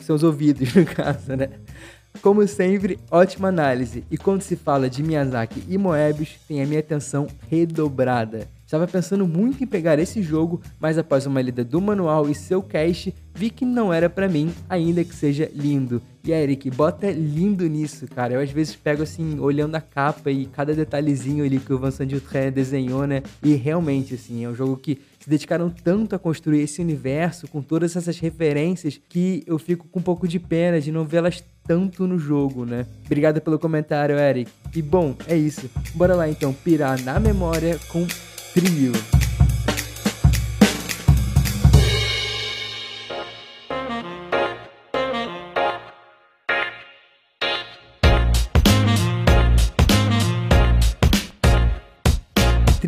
seus 0.00 0.22
ouvidos, 0.22 0.72
no 0.76 0.84
caso, 0.84 1.34
né? 1.34 1.48
Como 2.20 2.46
sempre, 2.48 2.98
ótima 3.10 3.48
análise. 3.48 4.04
E 4.10 4.18
quando 4.18 4.42
se 4.42 4.56
fala 4.56 4.90
de 4.90 5.02
Miyazaki 5.02 5.62
e 5.68 5.78
Moebius, 5.78 6.36
tem 6.48 6.62
a 6.62 6.66
minha 6.66 6.80
atenção 6.80 7.28
redobrada. 7.48 8.48
Estava 8.66 8.86
pensando 8.86 9.26
muito 9.26 9.64
em 9.64 9.66
pegar 9.66 9.98
esse 9.98 10.20
jogo, 10.20 10.60
mas 10.78 10.98
após 10.98 11.24
uma 11.24 11.40
lida 11.40 11.64
do 11.64 11.80
manual 11.80 12.28
e 12.28 12.34
seu 12.34 12.60
cast, 12.60 13.14
vi 13.34 13.48
que 13.48 13.64
não 13.64 13.94
era 13.94 14.10
para 14.10 14.28
mim, 14.28 14.52
ainda 14.68 15.02
que 15.04 15.14
seja 15.14 15.50
lindo. 15.54 16.02
E 16.22 16.32
Eric, 16.32 16.70
bota 16.72 17.10
lindo 17.10 17.66
nisso, 17.66 18.06
cara. 18.08 18.34
Eu 18.34 18.40
às 18.40 18.50
vezes 18.50 18.76
pego 18.76 19.02
assim, 19.04 19.38
olhando 19.38 19.76
a 19.76 19.80
capa 19.80 20.30
e 20.30 20.44
cada 20.44 20.74
detalhezinho 20.74 21.44
ali 21.44 21.58
que 21.58 21.72
o 21.72 21.78
Vincent 21.78 22.10
Dutré 22.10 22.50
desenhou, 22.50 23.06
né? 23.06 23.22
E 23.42 23.54
realmente, 23.54 24.14
assim, 24.14 24.44
é 24.44 24.48
um 24.48 24.54
jogo 24.54 24.76
que 24.76 25.00
se 25.28 25.30
dedicaram 25.30 25.68
tanto 25.68 26.16
a 26.16 26.18
construir 26.18 26.62
esse 26.62 26.80
universo 26.80 27.46
com 27.48 27.60
todas 27.60 27.94
essas 27.94 28.18
referências 28.18 28.98
que 29.08 29.44
eu 29.46 29.58
fico 29.58 29.86
com 29.86 29.98
um 29.98 30.02
pouco 30.02 30.26
de 30.26 30.38
pena 30.38 30.80
de 30.80 30.90
não 30.90 31.04
vê-las 31.04 31.44
tanto 31.66 32.06
no 32.06 32.18
jogo, 32.18 32.64
né? 32.64 32.86
Obrigado 33.04 33.38
pelo 33.42 33.58
comentário, 33.58 34.18
Eric. 34.18 34.50
E 34.74 34.80
bom, 34.80 35.14
é 35.26 35.36
isso. 35.36 35.70
Bora 35.94 36.16
lá 36.16 36.26
então 36.30 36.54
pirar 36.54 36.98
na 37.04 37.20
memória 37.20 37.78
com 37.90 38.06
Trio. 38.54 38.92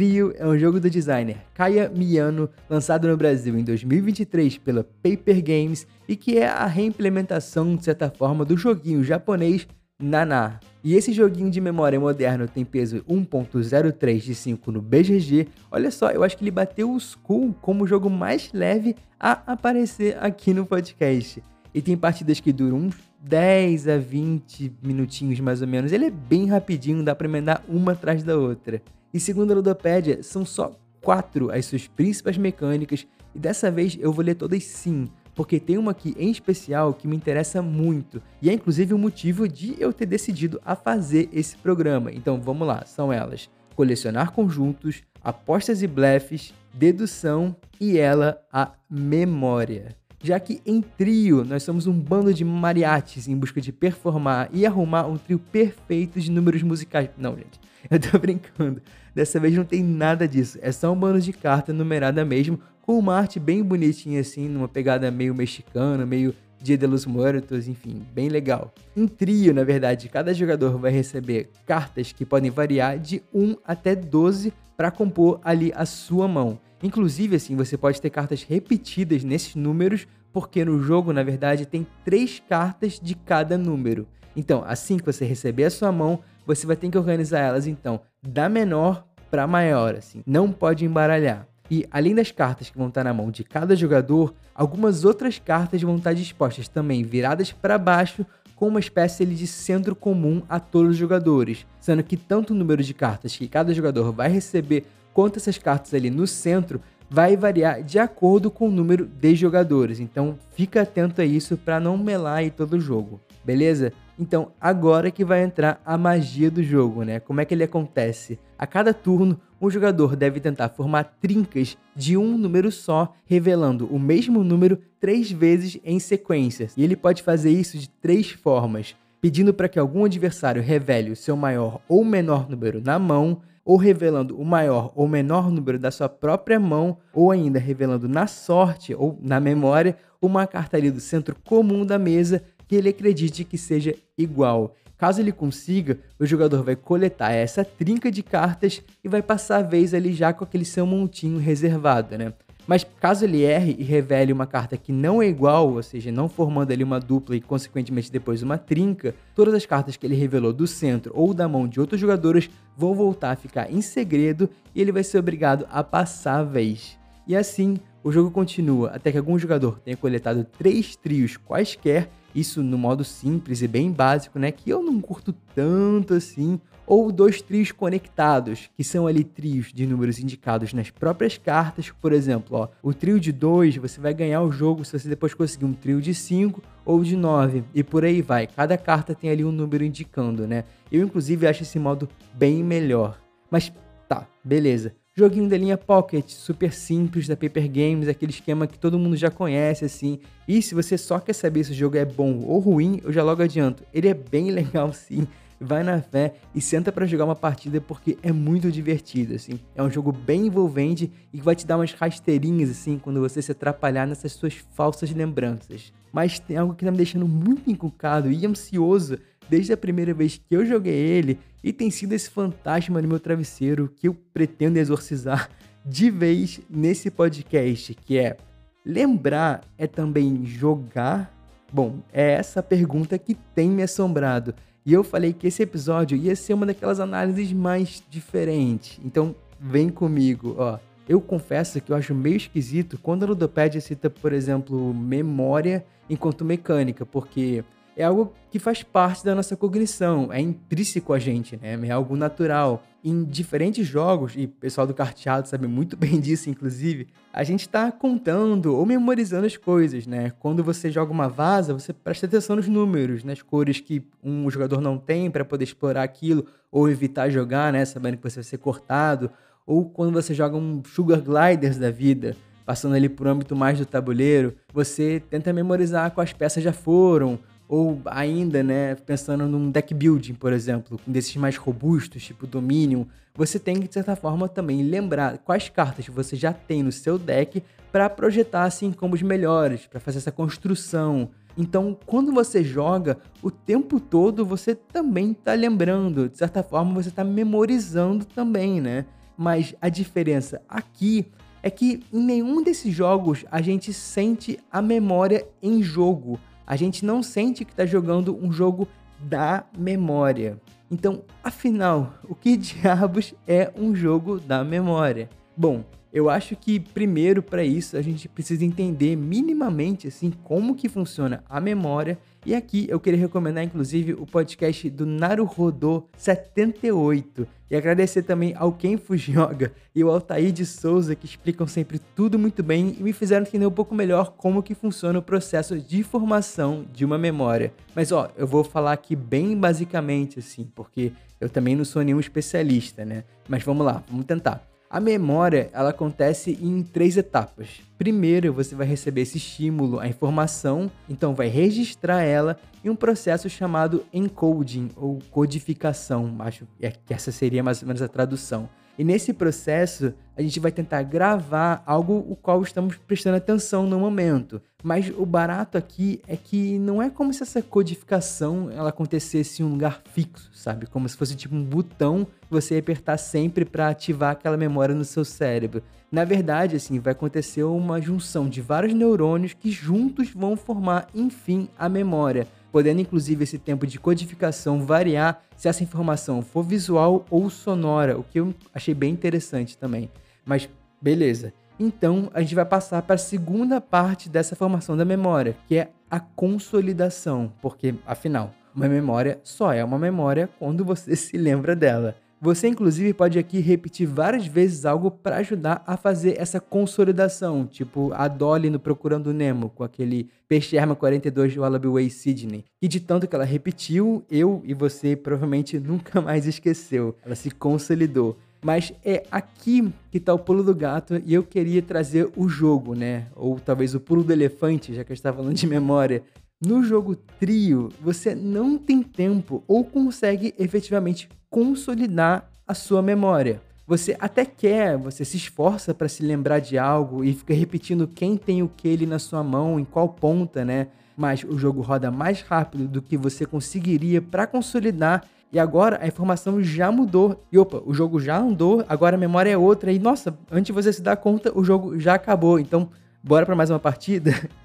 Trio 0.00 0.32
é 0.38 0.46
um 0.46 0.58
jogo 0.58 0.80
do 0.80 0.88
designer 0.88 1.36
Kaya 1.52 1.92
Miyano, 1.94 2.48
lançado 2.70 3.06
no 3.06 3.18
Brasil 3.18 3.58
em 3.58 3.62
2023 3.62 4.56
pela 4.56 4.82
Paper 4.82 5.44
Games 5.44 5.86
e 6.08 6.16
que 6.16 6.38
é 6.38 6.48
a 6.48 6.64
reimplementação, 6.64 7.76
de 7.76 7.84
certa 7.84 8.08
forma, 8.08 8.42
do 8.42 8.56
joguinho 8.56 9.04
japonês 9.04 9.68
Naná. 10.02 10.58
E 10.82 10.94
esse 10.94 11.12
joguinho 11.12 11.50
de 11.50 11.60
memória 11.60 12.00
moderno 12.00 12.48
tem 12.48 12.64
peso 12.64 13.04
1.03 13.06 14.20
de 14.20 14.34
5 14.34 14.72
no 14.72 14.80
BGG. 14.80 15.48
Olha 15.70 15.90
só, 15.90 16.10
eu 16.10 16.24
acho 16.24 16.34
que 16.34 16.44
ele 16.44 16.50
bateu 16.50 16.90
o 16.90 16.96
Skull 16.96 17.54
como 17.60 17.84
o 17.84 17.86
jogo 17.86 18.08
mais 18.08 18.50
leve 18.54 18.96
a 19.20 19.32
aparecer 19.52 20.16
aqui 20.18 20.54
no 20.54 20.64
podcast. 20.64 21.42
E 21.74 21.82
tem 21.82 21.94
partidas 21.94 22.40
que 22.40 22.54
duram 22.54 22.78
uns 22.78 22.96
10 23.20 23.86
a 23.86 23.98
20 23.98 24.72
minutinhos 24.82 25.38
mais 25.40 25.60
ou 25.60 25.68
menos. 25.68 25.92
Ele 25.92 26.06
é 26.06 26.10
bem 26.10 26.46
rapidinho, 26.46 27.04
dá 27.04 27.14
para 27.14 27.28
emendar 27.28 27.62
uma 27.68 27.92
atrás 27.92 28.22
da 28.22 28.38
outra. 28.38 28.80
E 29.12 29.18
segundo 29.18 29.52
a 29.52 29.54
Ludopédia, 29.54 30.22
são 30.22 30.44
só 30.44 30.72
quatro 31.00 31.50
as 31.50 31.66
suas 31.66 31.88
principais 31.88 32.36
mecânicas, 32.36 33.06
e 33.34 33.38
dessa 33.38 33.70
vez 33.70 33.96
eu 34.00 34.12
vou 34.12 34.24
ler 34.24 34.34
todas 34.34 34.62
sim, 34.64 35.08
porque 35.34 35.58
tem 35.58 35.78
uma 35.78 35.92
aqui 35.92 36.14
em 36.18 36.30
especial 36.30 36.92
que 36.92 37.08
me 37.08 37.16
interessa 37.16 37.62
muito, 37.62 38.22
e 38.42 38.50
é 38.50 38.52
inclusive 38.52 38.94
o 38.94 38.98
motivo 38.98 39.48
de 39.48 39.74
eu 39.78 39.92
ter 39.92 40.06
decidido 40.06 40.60
a 40.64 40.76
fazer 40.76 41.28
esse 41.32 41.56
programa. 41.56 42.12
Então 42.12 42.40
vamos 42.40 42.66
lá, 42.66 42.84
são 42.84 43.12
elas: 43.12 43.48
colecionar 43.74 44.32
conjuntos, 44.32 45.02
apostas 45.22 45.82
e 45.82 45.86
blefs, 45.86 46.52
dedução 46.74 47.56
e 47.80 47.98
ela 47.98 48.40
a 48.52 48.72
memória. 48.88 49.99
Já 50.22 50.38
que 50.38 50.60
em 50.66 50.80
trio 50.80 51.44
nós 51.44 51.62
somos 51.62 51.86
um 51.86 51.92
bando 51.92 52.32
de 52.32 52.44
mariachis 52.44 53.26
em 53.26 53.36
busca 53.36 53.60
de 53.60 53.72
performar 53.72 54.48
e 54.52 54.66
arrumar 54.66 55.06
um 55.06 55.16
trio 55.16 55.38
perfeito 55.38 56.20
de 56.20 56.30
números 56.30 56.62
musicais. 56.62 57.08
Não, 57.16 57.36
gente, 57.36 57.60
eu 57.90 57.98
tô 57.98 58.18
brincando. 58.18 58.82
Dessa 59.14 59.40
vez 59.40 59.54
não 59.54 59.64
tem 59.64 59.82
nada 59.82 60.28
disso, 60.28 60.58
é 60.62 60.70
só 60.70 60.92
um 60.92 60.96
bando 60.96 61.20
de 61.20 61.32
carta 61.32 61.72
numerada 61.72 62.24
mesmo, 62.24 62.60
com 62.82 62.98
uma 62.98 63.16
arte 63.16 63.40
bem 63.40 63.62
bonitinha 63.62 64.20
assim, 64.20 64.48
numa 64.48 64.68
pegada 64.68 65.10
meio 65.10 65.34
mexicana, 65.34 66.06
meio 66.06 66.34
Dia 66.62 66.76
de 66.76 66.86
los 66.86 67.06
Muertos, 67.06 67.66
enfim, 67.66 68.02
bem 68.12 68.28
legal. 68.28 68.74
Em 68.94 69.08
trio, 69.08 69.54
na 69.54 69.64
verdade, 69.64 70.10
cada 70.10 70.34
jogador 70.34 70.76
vai 70.76 70.92
receber 70.92 71.48
cartas 71.66 72.12
que 72.12 72.26
podem 72.26 72.50
variar 72.50 72.98
de 72.98 73.22
1 73.32 73.56
até 73.64 73.96
12 73.96 74.52
para 74.76 74.90
compor 74.90 75.40
ali 75.42 75.72
a 75.74 75.86
sua 75.86 76.28
mão. 76.28 76.58
Inclusive, 76.82 77.36
assim, 77.36 77.56
você 77.56 77.76
pode 77.76 78.00
ter 78.00 78.10
cartas 78.10 78.42
repetidas 78.42 79.22
nesses 79.22 79.54
números, 79.54 80.06
porque 80.32 80.64
no 80.64 80.82
jogo, 80.82 81.12
na 81.12 81.22
verdade, 81.22 81.66
tem 81.66 81.86
três 82.04 82.40
cartas 82.48 82.98
de 83.00 83.14
cada 83.14 83.58
número. 83.58 84.06
Então, 84.34 84.64
assim 84.66 84.96
que 84.96 85.04
você 85.04 85.24
receber 85.24 85.64
a 85.64 85.70
sua 85.70 85.92
mão, 85.92 86.20
você 86.46 86.66
vai 86.66 86.76
ter 86.76 86.88
que 86.88 86.98
organizar 86.98 87.40
elas, 87.40 87.66
então, 87.66 88.00
da 88.22 88.48
menor 88.48 89.04
para 89.30 89.46
maior, 89.46 89.94
assim. 89.94 90.22
Não 90.26 90.50
pode 90.50 90.84
embaralhar. 90.84 91.46
E 91.70 91.86
além 91.90 92.14
das 92.14 92.32
cartas 92.32 92.68
que 92.68 92.76
vão 92.76 92.88
estar 92.88 93.04
na 93.04 93.14
mão 93.14 93.30
de 93.30 93.44
cada 93.44 93.76
jogador, 93.76 94.34
algumas 94.54 95.04
outras 95.04 95.38
cartas 95.38 95.80
vão 95.82 95.96
estar 95.96 96.12
dispostas 96.12 96.66
também 96.66 97.04
viradas 97.04 97.52
para 97.52 97.78
baixo 97.78 98.26
com 98.56 98.66
uma 98.68 98.80
espécie 98.80 99.24
de 99.24 99.46
centro 99.46 99.94
comum 99.94 100.42
a 100.48 100.58
todos 100.58 100.90
os 100.90 100.96
jogadores, 100.96 101.64
sendo 101.80 102.02
que 102.02 102.16
tanto 102.16 102.52
o 102.52 102.56
número 102.56 102.82
de 102.82 102.92
cartas 102.92 103.36
que 103.36 103.48
cada 103.48 103.72
jogador 103.72 104.12
vai 104.12 104.28
receber 104.28 104.84
quanto 105.12 105.38
essas 105.38 105.58
cartas 105.58 105.94
ali 105.94 106.10
no 106.10 106.26
centro 106.26 106.80
vai 107.08 107.36
variar 107.36 107.82
de 107.82 107.98
acordo 107.98 108.50
com 108.50 108.68
o 108.68 108.72
número 108.72 109.04
de 109.06 109.34
jogadores. 109.34 109.98
Então 109.98 110.38
fica 110.52 110.82
atento 110.82 111.20
a 111.20 111.24
isso 111.24 111.56
para 111.56 111.80
não 111.80 111.98
melar 111.98 112.38
aí 112.38 112.50
todo 112.50 112.74
o 112.74 112.80
jogo, 112.80 113.20
beleza? 113.44 113.92
Então 114.18 114.52
agora 114.60 115.10
que 115.10 115.24
vai 115.24 115.42
entrar 115.42 115.80
a 115.84 115.98
magia 115.98 116.50
do 116.50 116.62
jogo, 116.62 117.02
né? 117.02 117.18
Como 117.18 117.40
é 117.40 117.44
que 117.44 117.52
ele 117.52 117.64
acontece? 117.64 118.38
A 118.58 118.66
cada 118.66 118.94
turno 118.94 119.40
um 119.60 119.68
jogador 119.68 120.16
deve 120.16 120.40
tentar 120.40 120.70
formar 120.70 121.04
trincas 121.20 121.76
de 121.94 122.16
um 122.16 122.38
número 122.38 122.72
só, 122.72 123.14
revelando 123.26 123.86
o 123.86 123.98
mesmo 123.98 124.42
número 124.42 124.78
três 124.98 125.30
vezes 125.30 125.78
em 125.84 125.98
sequência. 125.98 126.68
E 126.76 126.82
ele 126.82 126.96
pode 126.96 127.22
fazer 127.22 127.50
isso 127.50 127.76
de 127.76 127.88
três 127.88 128.30
formas: 128.30 128.96
pedindo 129.20 129.52
para 129.52 129.68
que 129.68 129.78
algum 129.78 130.04
adversário 130.04 130.62
revele 130.62 131.10
o 131.10 131.16
seu 131.16 131.36
maior 131.36 131.80
ou 131.88 132.04
menor 132.04 132.48
número 132.48 132.80
na 132.80 132.98
mão, 132.98 133.42
ou 133.64 133.76
revelando 133.76 134.38
o 134.40 134.44
maior 134.44 134.92
ou 134.94 135.06
menor 135.06 135.50
número 135.50 135.78
da 135.78 135.90
sua 135.90 136.08
própria 136.08 136.58
mão, 136.58 136.98
ou 137.12 137.30
ainda 137.30 137.58
revelando 137.58 138.08
na 138.08 138.26
sorte 138.26 138.94
ou 138.94 139.18
na 139.20 139.38
memória 139.38 139.96
uma 140.20 140.46
carta 140.46 140.76
ali 140.76 140.90
do 140.90 141.00
centro 141.00 141.36
comum 141.44 141.84
da 141.84 141.98
mesa 141.98 142.42
que 142.66 142.76
ele 142.76 142.88
acredite 142.88 143.44
que 143.44 143.58
seja 143.58 143.94
igual. 144.16 144.74
Caso 144.96 145.20
ele 145.20 145.32
consiga, 145.32 145.98
o 146.18 146.26
jogador 146.26 146.62
vai 146.62 146.76
coletar 146.76 147.32
essa 147.32 147.64
trinca 147.64 148.10
de 148.10 148.22
cartas 148.22 148.82
e 149.02 149.08
vai 149.08 149.22
passar 149.22 149.56
a 149.56 149.62
vez 149.62 149.94
ali 149.94 150.12
já 150.12 150.32
com 150.32 150.44
aquele 150.44 150.64
seu 150.64 150.84
montinho 150.84 151.38
reservado, 151.38 152.18
né? 152.18 152.34
Mas 152.70 152.86
caso 153.00 153.24
ele 153.24 153.42
erre 153.42 153.74
e 153.80 153.82
revele 153.82 154.32
uma 154.32 154.46
carta 154.46 154.76
que 154.76 154.92
não 154.92 155.20
é 155.20 155.26
igual, 155.26 155.72
ou 155.72 155.82
seja, 155.82 156.12
não 156.12 156.28
formando 156.28 156.70
ali 156.70 156.84
uma 156.84 157.00
dupla 157.00 157.34
e 157.34 157.40
consequentemente 157.40 158.12
depois 158.12 158.44
uma 158.44 158.56
trinca, 158.56 159.12
todas 159.34 159.52
as 159.54 159.66
cartas 159.66 159.96
que 159.96 160.06
ele 160.06 160.14
revelou 160.14 160.52
do 160.52 160.68
centro 160.68 161.10
ou 161.12 161.34
da 161.34 161.48
mão 161.48 161.66
de 161.66 161.80
outros 161.80 162.00
jogadores 162.00 162.48
vão 162.76 162.94
voltar 162.94 163.32
a 163.32 163.36
ficar 163.36 163.72
em 163.72 163.80
segredo 163.80 164.48
e 164.72 164.80
ele 164.80 164.92
vai 164.92 165.02
ser 165.02 165.18
obrigado 165.18 165.66
a 165.68 165.82
passar 165.82 166.38
a 166.38 166.44
vez. 166.44 166.96
E 167.26 167.34
assim, 167.34 167.76
o 168.04 168.12
jogo 168.12 168.30
continua 168.30 168.90
até 168.90 169.10
que 169.10 169.18
algum 169.18 169.36
jogador 169.36 169.80
tenha 169.80 169.96
coletado 169.96 170.44
três 170.44 170.94
trios 170.94 171.36
quaisquer 171.36 172.08
isso 172.32 172.62
no 172.62 172.78
modo 172.78 173.02
simples 173.02 173.62
e 173.62 173.66
bem 173.66 173.90
básico, 173.90 174.38
né? 174.38 174.52
Que 174.52 174.70
eu 174.70 174.80
não 174.80 175.00
curto 175.00 175.34
tanto 175.56 176.14
assim. 176.14 176.60
Ou 176.90 177.12
dois 177.12 177.40
trios 177.40 177.70
conectados, 177.70 178.68
que 178.76 178.82
são 178.82 179.06
ali 179.06 179.22
trios 179.22 179.72
de 179.72 179.86
números 179.86 180.18
indicados 180.18 180.72
nas 180.72 180.90
próprias 180.90 181.38
cartas. 181.38 181.92
Por 182.02 182.12
exemplo, 182.12 182.56
ó, 182.56 182.68
o 182.82 182.92
trio 182.92 183.20
de 183.20 183.30
2 183.30 183.76
você 183.76 184.00
vai 184.00 184.12
ganhar 184.12 184.42
o 184.42 184.50
jogo 184.50 184.84
se 184.84 184.98
você 184.98 185.08
depois 185.08 185.32
conseguir 185.32 185.66
um 185.66 185.72
trio 185.72 186.00
de 186.00 186.12
5 186.12 186.60
ou 186.84 187.04
de 187.04 187.14
9. 187.14 187.62
E 187.72 187.84
por 187.84 188.04
aí 188.04 188.20
vai. 188.20 188.48
Cada 188.48 188.76
carta 188.76 189.14
tem 189.14 189.30
ali 189.30 189.44
um 189.44 189.52
número 189.52 189.84
indicando, 189.84 190.48
né? 190.48 190.64
Eu, 190.90 191.04
inclusive, 191.04 191.46
acho 191.46 191.62
esse 191.62 191.78
modo 191.78 192.08
bem 192.34 192.64
melhor. 192.64 193.20
Mas 193.48 193.72
tá, 194.08 194.26
beleza. 194.42 194.92
Joguinho 195.14 195.48
da 195.48 195.56
linha 195.56 195.78
Pocket, 195.78 196.28
super 196.28 196.72
simples 196.72 197.28
da 197.28 197.36
Paper 197.36 197.70
Games, 197.70 198.08
aquele 198.08 198.32
esquema 198.32 198.66
que 198.66 198.78
todo 198.78 198.98
mundo 198.98 199.16
já 199.16 199.30
conhece 199.30 199.84
assim. 199.84 200.18
E 200.48 200.60
se 200.60 200.74
você 200.74 200.98
só 200.98 201.20
quer 201.20 201.34
saber 201.34 201.62
se 201.62 201.70
o 201.70 201.74
jogo 201.74 201.96
é 201.96 202.04
bom 202.04 202.40
ou 202.44 202.58
ruim, 202.58 203.00
eu 203.04 203.12
já 203.12 203.22
logo 203.22 203.42
adianto, 203.42 203.84
ele 203.94 204.08
é 204.08 204.14
bem 204.14 204.50
legal 204.50 204.92
sim. 204.92 205.28
Vai 205.60 205.82
na 205.82 206.00
fé 206.00 206.34
e 206.54 206.60
senta 206.60 206.90
para 206.90 207.04
jogar 207.06 207.26
uma 207.26 207.36
partida 207.36 207.80
porque 207.80 208.16
é 208.22 208.32
muito 208.32 208.72
divertido 208.72 209.34
assim. 209.34 209.60
É 209.74 209.82
um 209.82 209.90
jogo 209.90 210.10
bem 210.10 210.46
envolvente 210.46 211.12
e 211.32 211.38
que 211.38 211.44
vai 211.44 211.54
te 211.54 211.66
dar 211.66 211.76
umas 211.76 211.92
rasteirinhas 211.92 212.70
assim 212.70 212.98
quando 212.98 213.20
você 213.20 213.42
se 213.42 213.52
atrapalhar 213.52 214.06
nessas 214.06 214.32
suas 214.32 214.54
falsas 214.54 215.10
lembranças. 215.10 215.92
Mas 216.10 216.38
tem 216.38 216.56
algo 216.56 216.74
que 216.74 216.84
tá 216.84 216.90
me 216.90 216.96
deixando 216.96 217.28
muito 217.28 217.70
encucado 217.70 218.32
e 218.32 218.46
ansioso 218.46 219.18
desde 219.50 219.72
a 219.72 219.76
primeira 219.76 220.14
vez 220.14 220.38
que 220.38 220.56
eu 220.56 220.64
joguei 220.64 220.94
ele 220.94 221.38
e 221.62 221.72
tem 221.72 221.90
sido 221.90 222.12
esse 222.12 222.30
fantasma 222.30 223.02
no 223.02 223.08
meu 223.08 223.20
travesseiro 223.20 223.92
que 223.94 224.08
eu 224.08 224.14
pretendo 224.32 224.78
exorcizar 224.78 225.50
de 225.84 226.10
vez 226.10 226.60
nesse 226.68 227.10
podcast, 227.10 227.94
que 227.94 228.18
é 228.18 228.36
lembrar 228.84 229.62
é 229.76 229.86
também 229.86 230.44
jogar? 230.44 231.34
Bom, 231.72 232.00
é 232.12 232.32
essa 232.32 232.62
pergunta 232.62 233.18
que 233.18 233.34
tem 233.34 233.70
me 233.70 233.82
assombrado. 233.82 234.54
E 234.84 234.92
eu 234.92 235.04
falei 235.04 235.32
que 235.32 235.46
esse 235.46 235.62
episódio 235.62 236.16
ia 236.16 236.34
ser 236.34 236.54
uma 236.54 236.66
daquelas 236.66 237.00
análises 237.00 237.52
mais 237.52 238.02
diferentes. 238.08 238.98
Então, 239.04 239.34
vem 239.58 239.88
comigo, 239.88 240.56
ó. 240.58 240.78
Eu 241.08 241.20
confesso 241.20 241.80
que 241.80 241.90
eu 241.90 241.96
acho 241.96 242.14
meio 242.14 242.36
esquisito 242.36 242.98
quando 243.02 243.24
a 243.24 243.26
Ludopédia 243.26 243.80
cita, 243.80 244.08
por 244.08 244.32
exemplo, 244.32 244.94
memória 244.94 245.84
enquanto 246.08 246.44
mecânica, 246.44 247.04
porque 247.04 247.64
é 247.96 248.04
algo 248.04 248.32
que 248.50 248.58
faz 248.58 248.82
parte 248.82 249.24
da 249.24 249.34
nossa 249.34 249.56
cognição, 249.56 250.32
é 250.32 250.40
intrínseco 250.40 251.12
a 251.12 251.18
gente, 251.18 251.56
né? 251.56 251.78
É 251.86 251.90
algo 251.90 252.16
natural. 252.16 252.82
Em 253.02 253.24
diferentes 253.24 253.86
jogos, 253.86 254.34
e 254.36 254.44
o 254.44 254.48
pessoal 254.48 254.86
do 254.86 254.92
carteado 254.92 255.48
sabe 255.48 255.66
muito 255.66 255.96
bem 255.98 256.20
disso, 256.20 256.50
inclusive, 256.50 257.08
a 257.32 257.42
gente 257.44 257.62
está 257.62 257.90
contando 257.90 258.76
ou 258.76 258.84
memorizando 258.84 259.46
as 259.46 259.56
coisas, 259.56 260.06
né? 260.06 260.32
Quando 260.38 260.64
você 260.64 260.90
joga 260.90 261.12
uma 261.12 261.28
vaza, 261.28 261.72
você 261.72 261.92
presta 261.92 262.26
atenção 262.26 262.56
nos 262.56 262.68
números, 262.68 263.24
nas 263.24 263.42
cores 263.42 263.80
que 263.80 264.02
um 264.22 264.50
jogador 264.50 264.80
não 264.80 264.98
tem 264.98 265.30
para 265.30 265.44
poder 265.44 265.64
explorar 265.64 266.02
aquilo 266.02 266.46
ou 266.70 266.88
evitar 266.88 267.30
jogar, 267.30 267.72
né? 267.72 267.84
Sabendo 267.84 268.16
que 268.16 268.22
você 268.22 268.36
vai 268.36 268.44
ser 268.44 268.58
cortado. 268.58 269.30
Ou 269.66 269.88
quando 269.88 270.12
você 270.12 270.34
joga 270.34 270.56
um 270.56 270.82
Sugar 270.84 271.20
Gliders 271.20 271.76
da 271.78 271.90
vida, 271.90 272.36
passando 272.66 272.94
ali 272.94 273.08
por 273.08 273.26
âmbito 273.26 273.56
mais 273.56 273.78
do 273.78 273.86
tabuleiro, 273.86 274.54
você 274.72 275.22
tenta 275.30 275.52
memorizar 275.52 276.10
quais 276.12 276.32
peças 276.32 276.62
já 276.62 276.72
foram, 276.72 277.38
ou 277.70 278.02
ainda, 278.06 278.64
né, 278.64 278.96
pensando 278.96 279.46
num 279.46 279.70
deck 279.70 279.94
building, 279.94 280.34
por 280.34 280.52
exemplo, 280.52 280.98
desses 281.06 281.36
mais 281.36 281.56
robustos, 281.56 282.24
tipo 282.24 282.44
Dominion, 282.44 283.04
você 283.32 283.60
tem 283.60 283.78
que, 283.80 283.86
de 283.86 283.94
certa 283.94 284.16
forma, 284.16 284.48
também 284.48 284.82
lembrar 284.82 285.38
quais 285.38 285.68
cartas 285.68 286.04
você 286.08 286.34
já 286.34 286.52
tem 286.52 286.82
no 286.82 286.90
seu 286.90 287.16
deck 287.16 287.62
para 287.92 288.10
projetar 288.10 288.64
assim 288.64 288.90
como 288.90 289.14
os 289.14 289.22
melhores, 289.22 289.86
para 289.86 290.00
fazer 290.00 290.18
essa 290.18 290.32
construção. 290.32 291.30
Então, 291.56 291.96
quando 292.06 292.32
você 292.32 292.64
joga, 292.64 293.18
o 293.40 293.52
tempo 293.52 294.00
todo 294.00 294.44
você 294.44 294.74
também 294.74 295.30
está 295.30 295.54
lembrando, 295.54 296.28
de 296.28 296.38
certa 296.38 296.64
forma 296.64 297.00
você 297.00 297.08
está 297.08 297.22
memorizando 297.22 298.24
também, 298.24 298.80
né? 298.80 299.06
Mas 299.36 299.76
a 299.80 299.88
diferença 299.88 300.60
aqui 300.68 301.24
é 301.62 301.70
que 301.70 302.02
em 302.12 302.20
nenhum 302.20 302.64
desses 302.64 302.92
jogos 302.92 303.44
a 303.48 303.62
gente 303.62 303.92
sente 303.92 304.58
a 304.72 304.82
memória 304.82 305.46
em 305.62 305.80
jogo 305.84 306.40
a 306.70 306.76
gente 306.76 307.04
não 307.04 307.20
sente 307.20 307.64
que 307.64 307.72
está 307.72 307.84
jogando 307.84 308.38
um 308.40 308.52
jogo 308.52 308.86
da 309.18 309.64
memória. 309.76 310.56
Então, 310.88 311.24
afinal, 311.42 312.14
o 312.28 312.32
que 312.32 312.54
diabos 312.56 313.34
é 313.44 313.72
um 313.76 313.92
jogo 313.92 314.38
da 314.38 314.62
memória? 314.62 315.28
Bom, 315.56 315.82
eu 316.12 316.28
acho 316.28 316.56
que 316.56 316.80
primeiro 316.80 317.42
para 317.42 317.64
isso 317.64 317.96
a 317.96 318.02
gente 318.02 318.28
precisa 318.28 318.64
entender 318.64 319.16
minimamente 319.16 320.08
assim 320.08 320.32
como 320.42 320.74
que 320.74 320.88
funciona 320.88 321.44
a 321.48 321.60
memória. 321.60 322.18
E 322.44 322.54
aqui 322.54 322.86
eu 322.88 322.98
queria 322.98 323.20
recomendar 323.20 323.62
inclusive 323.62 324.14
o 324.14 324.26
podcast 324.26 324.88
do 324.90 325.06
Naruhodô 325.06 326.08
78 326.16 327.46
e 327.70 327.76
agradecer 327.76 328.22
também 328.22 328.54
ao 328.56 328.72
Ken 328.72 328.96
Fujioga 328.96 329.72
e 329.94 330.02
ao 330.02 330.10
Altair 330.10 330.50
de 330.50 330.66
Souza 330.66 331.14
que 331.14 331.26
explicam 331.26 331.66
sempre 331.66 332.00
tudo 332.16 332.38
muito 332.38 332.62
bem 332.62 332.96
e 332.98 333.02
me 333.02 333.12
fizeram 333.12 333.46
entender 333.46 333.66
um 333.66 333.70
pouco 333.70 333.94
melhor 333.94 334.32
como 334.36 334.62
que 334.62 334.74
funciona 334.74 335.18
o 335.18 335.22
processo 335.22 335.78
de 335.78 336.02
formação 336.02 336.84
de 336.92 337.04
uma 337.04 337.18
memória. 337.18 337.72
Mas 337.94 338.10
ó, 338.10 338.28
eu 338.36 338.46
vou 338.46 338.64
falar 338.64 338.92
aqui 338.92 339.14
bem 339.14 339.56
basicamente 339.56 340.40
assim, 340.40 340.68
porque 340.74 341.12
eu 341.40 341.48
também 341.48 341.76
não 341.76 341.84
sou 341.84 342.02
nenhum 342.02 342.20
especialista, 342.20 343.04
né? 343.04 343.24
Mas 343.48 343.62
vamos 343.62 343.86
lá, 343.86 344.02
vamos 344.08 344.26
tentar. 344.26 344.69
A 344.92 344.98
memória, 344.98 345.70
ela 345.72 345.90
acontece 345.90 346.58
em 346.60 346.82
três 346.82 347.16
etapas. 347.16 347.80
Primeiro, 347.96 348.52
você 348.52 348.74
vai 348.74 348.84
receber 348.84 349.20
esse 349.20 349.38
estímulo, 349.38 350.00
a 350.00 350.08
informação, 350.08 350.90
então 351.08 351.32
vai 351.32 351.46
registrar 351.46 352.24
ela 352.24 352.58
em 352.84 352.90
um 352.90 352.96
processo 352.96 353.48
chamado 353.48 354.04
encoding 354.12 354.90
ou 354.96 355.20
codificação, 355.30 356.34
acho 356.40 356.66
que 357.06 357.14
essa 357.14 357.30
seria 357.30 357.62
mais 357.62 357.82
ou 357.82 357.86
menos 357.86 358.02
a 358.02 358.08
tradução. 358.08 358.68
E 359.00 359.04
nesse 359.04 359.32
processo, 359.32 360.12
a 360.36 360.42
gente 360.42 360.60
vai 360.60 360.70
tentar 360.70 361.02
gravar 361.04 361.82
algo 361.86 362.22
o 362.28 362.36
qual 362.36 362.62
estamos 362.62 362.98
prestando 362.98 363.38
atenção 363.38 363.86
no 363.86 363.98
momento. 363.98 364.60
Mas 364.84 365.10
o 365.16 365.24
barato 365.24 365.78
aqui 365.78 366.20
é 366.28 366.36
que 366.36 366.78
não 366.78 367.00
é 367.00 367.08
como 367.08 367.32
se 367.32 367.42
essa 367.42 367.62
codificação 367.62 368.70
ela 368.70 368.90
acontecesse 368.90 369.62
em 369.62 369.64
um 369.64 369.70
lugar 369.70 370.02
fixo, 370.12 370.50
sabe? 370.52 370.86
Como 370.86 371.08
se 371.08 371.16
fosse 371.16 371.34
tipo 371.34 371.54
um 371.54 371.64
botão 371.64 372.26
que 372.26 372.50
você 372.50 372.76
apertar 372.76 373.16
sempre 373.16 373.64
para 373.64 373.88
ativar 373.88 374.32
aquela 374.32 374.58
memória 374.58 374.94
no 374.94 375.06
seu 375.06 375.24
cérebro. 375.24 375.82
Na 376.12 376.26
verdade, 376.26 376.76
assim, 376.76 376.98
vai 376.98 377.12
acontecer 377.12 377.62
uma 377.62 378.02
junção 378.02 378.50
de 378.50 378.60
vários 378.60 378.92
neurônios 378.92 379.54
que 379.54 379.70
juntos 379.70 380.28
vão 380.28 380.58
formar, 380.58 381.06
enfim, 381.14 381.70
a 381.78 381.88
memória 381.88 382.46
podendo 382.70 383.00
inclusive 383.00 383.44
esse 383.44 383.58
tempo 383.58 383.86
de 383.86 383.98
codificação 383.98 384.84
variar 384.84 385.42
se 385.56 385.68
essa 385.68 385.82
informação 385.82 386.42
for 386.42 386.62
visual 386.62 387.24
ou 387.30 387.50
sonora, 387.50 388.18
o 388.18 388.22
que 388.22 388.40
eu 388.40 388.54
achei 388.74 388.94
bem 388.94 389.12
interessante 389.12 389.76
também. 389.76 390.10
Mas 390.44 390.68
beleza. 391.00 391.52
Então 391.78 392.30
a 392.34 392.40
gente 392.40 392.54
vai 392.54 392.64
passar 392.64 393.02
para 393.02 393.14
a 393.14 393.18
segunda 393.18 393.80
parte 393.80 394.28
dessa 394.28 394.54
formação 394.54 394.96
da 394.96 395.04
memória, 395.04 395.56
que 395.66 395.76
é 395.76 395.90
a 396.10 396.20
consolidação, 396.20 397.52
porque 397.62 397.94
afinal, 398.06 398.52
uma 398.74 398.88
memória 398.88 399.40
só 399.42 399.72
é 399.72 399.82
uma 399.84 399.98
memória 399.98 400.48
quando 400.58 400.84
você 400.84 401.14
se 401.16 401.36
lembra 401.36 401.74
dela. 401.74 402.14
Você, 402.42 402.68
inclusive, 402.68 403.12
pode 403.12 403.38
aqui 403.38 403.60
repetir 403.60 404.06
várias 404.06 404.46
vezes 404.46 404.86
algo 404.86 405.10
para 405.10 405.36
ajudar 405.36 405.84
a 405.86 405.94
fazer 405.94 406.40
essa 406.40 406.58
consolidação, 406.58 407.66
tipo 407.66 408.10
a 408.14 408.26
Dolly 408.28 408.70
no 408.70 408.80
Procurando 408.80 409.30
Nemo, 409.34 409.68
com 409.68 409.84
aquele 409.84 410.30
peixe 410.48 410.78
arma 410.78 410.96
42 410.96 411.52
de 411.52 411.60
Wallaby 411.60 411.88
Way 411.88 412.08
Sydney. 412.08 412.64
E 412.80 412.88
de 412.88 412.98
tanto 412.98 413.28
que 413.28 413.34
ela 413.34 413.44
repetiu, 413.44 414.24
eu 414.30 414.62
e 414.64 414.72
você 414.72 415.14
provavelmente 415.14 415.76
nunca 415.80 416.18
mais 416.22 416.46
esqueceu. 416.46 417.14
Ela 417.22 417.34
se 417.34 417.50
consolidou. 417.50 418.38
Mas 418.62 418.90
é 419.04 419.22
aqui 419.30 419.92
que 420.10 420.16
está 420.16 420.32
o 420.32 420.38
pulo 420.38 420.62
do 420.62 420.74
gato 420.74 421.20
e 421.26 421.34
eu 421.34 421.42
queria 421.42 421.82
trazer 421.82 422.30
o 422.34 422.48
jogo, 422.48 422.94
né? 422.94 423.26
Ou 423.36 423.60
talvez 423.60 423.94
o 423.94 424.00
pulo 424.00 424.24
do 424.24 424.32
elefante, 424.32 424.94
já 424.94 425.04
que 425.04 425.12
eu 425.12 425.14
estava 425.14 425.36
falando 425.36 425.54
de 425.54 425.66
memória. 425.66 426.22
No 426.62 426.82
jogo 426.82 427.16
trio, 427.16 427.90
você 428.00 428.34
não 428.34 428.78
tem 428.78 429.02
tempo 429.02 429.62
ou 429.66 429.84
consegue 429.84 430.54
efetivamente 430.58 431.28
consolidar 431.50 432.48
a 432.66 432.74
sua 432.74 433.02
memória. 433.02 433.60
Você 433.86 434.16
até 434.20 434.44
quer, 434.44 434.96
você 434.96 435.24
se 435.24 435.36
esforça 435.36 435.92
para 435.92 436.08
se 436.08 436.22
lembrar 436.22 436.60
de 436.60 436.78
algo 436.78 437.24
e 437.24 437.32
fica 437.32 437.52
repetindo 437.52 438.06
quem 438.06 438.36
tem 438.36 438.62
o 438.62 438.68
que 438.68 438.94
ali 438.94 439.04
na 439.04 439.18
sua 439.18 439.42
mão, 439.42 439.80
em 439.80 439.84
qual 439.84 440.08
ponta, 440.08 440.64
né? 440.64 440.86
Mas 441.16 441.42
o 441.42 441.58
jogo 441.58 441.80
roda 441.80 442.08
mais 442.08 442.40
rápido 442.40 442.86
do 442.86 443.02
que 443.02 443.16
você 443.16 443.44
conseguiria 443.44 444.22
para 444.22 444.46
consolidar 444.46 445.24
e 445.52 445.58
agora 445.58 445.98
a 446.00 446.06
informação 446.06 446.62
já 446.62 446.92
mudou. 446.92 447.44
E 447.50 447.58
opa, 447.58 447.82
o 447.84 447.92
jogo 447.92 448.20
já 448.20 448.38
andou, 448.38 448.84
agora 448.88 449.16
a 449.16 449.18
memória 449.18 449.50
é 449.50 449.58
outra. 449.58 449.90
E 449.92 449.98
nossa, 449.98 450.38
antes 450.50 450.66
de 450.66 450.72
você 450.72 450.92
se 450.92 451.02
dar 451.02 451.16
conta, 451.16 451.50
o 451.52 451.64
jogo 451.64 451.98
já 451.98 452.14
acabou. 452.14 452.60
Então, 452.60 452.88
bora 453.20 453.44
para 453.44 453.56
mais 453.56 453.70
uma 453.70 453.80
partida? 453.80 454.32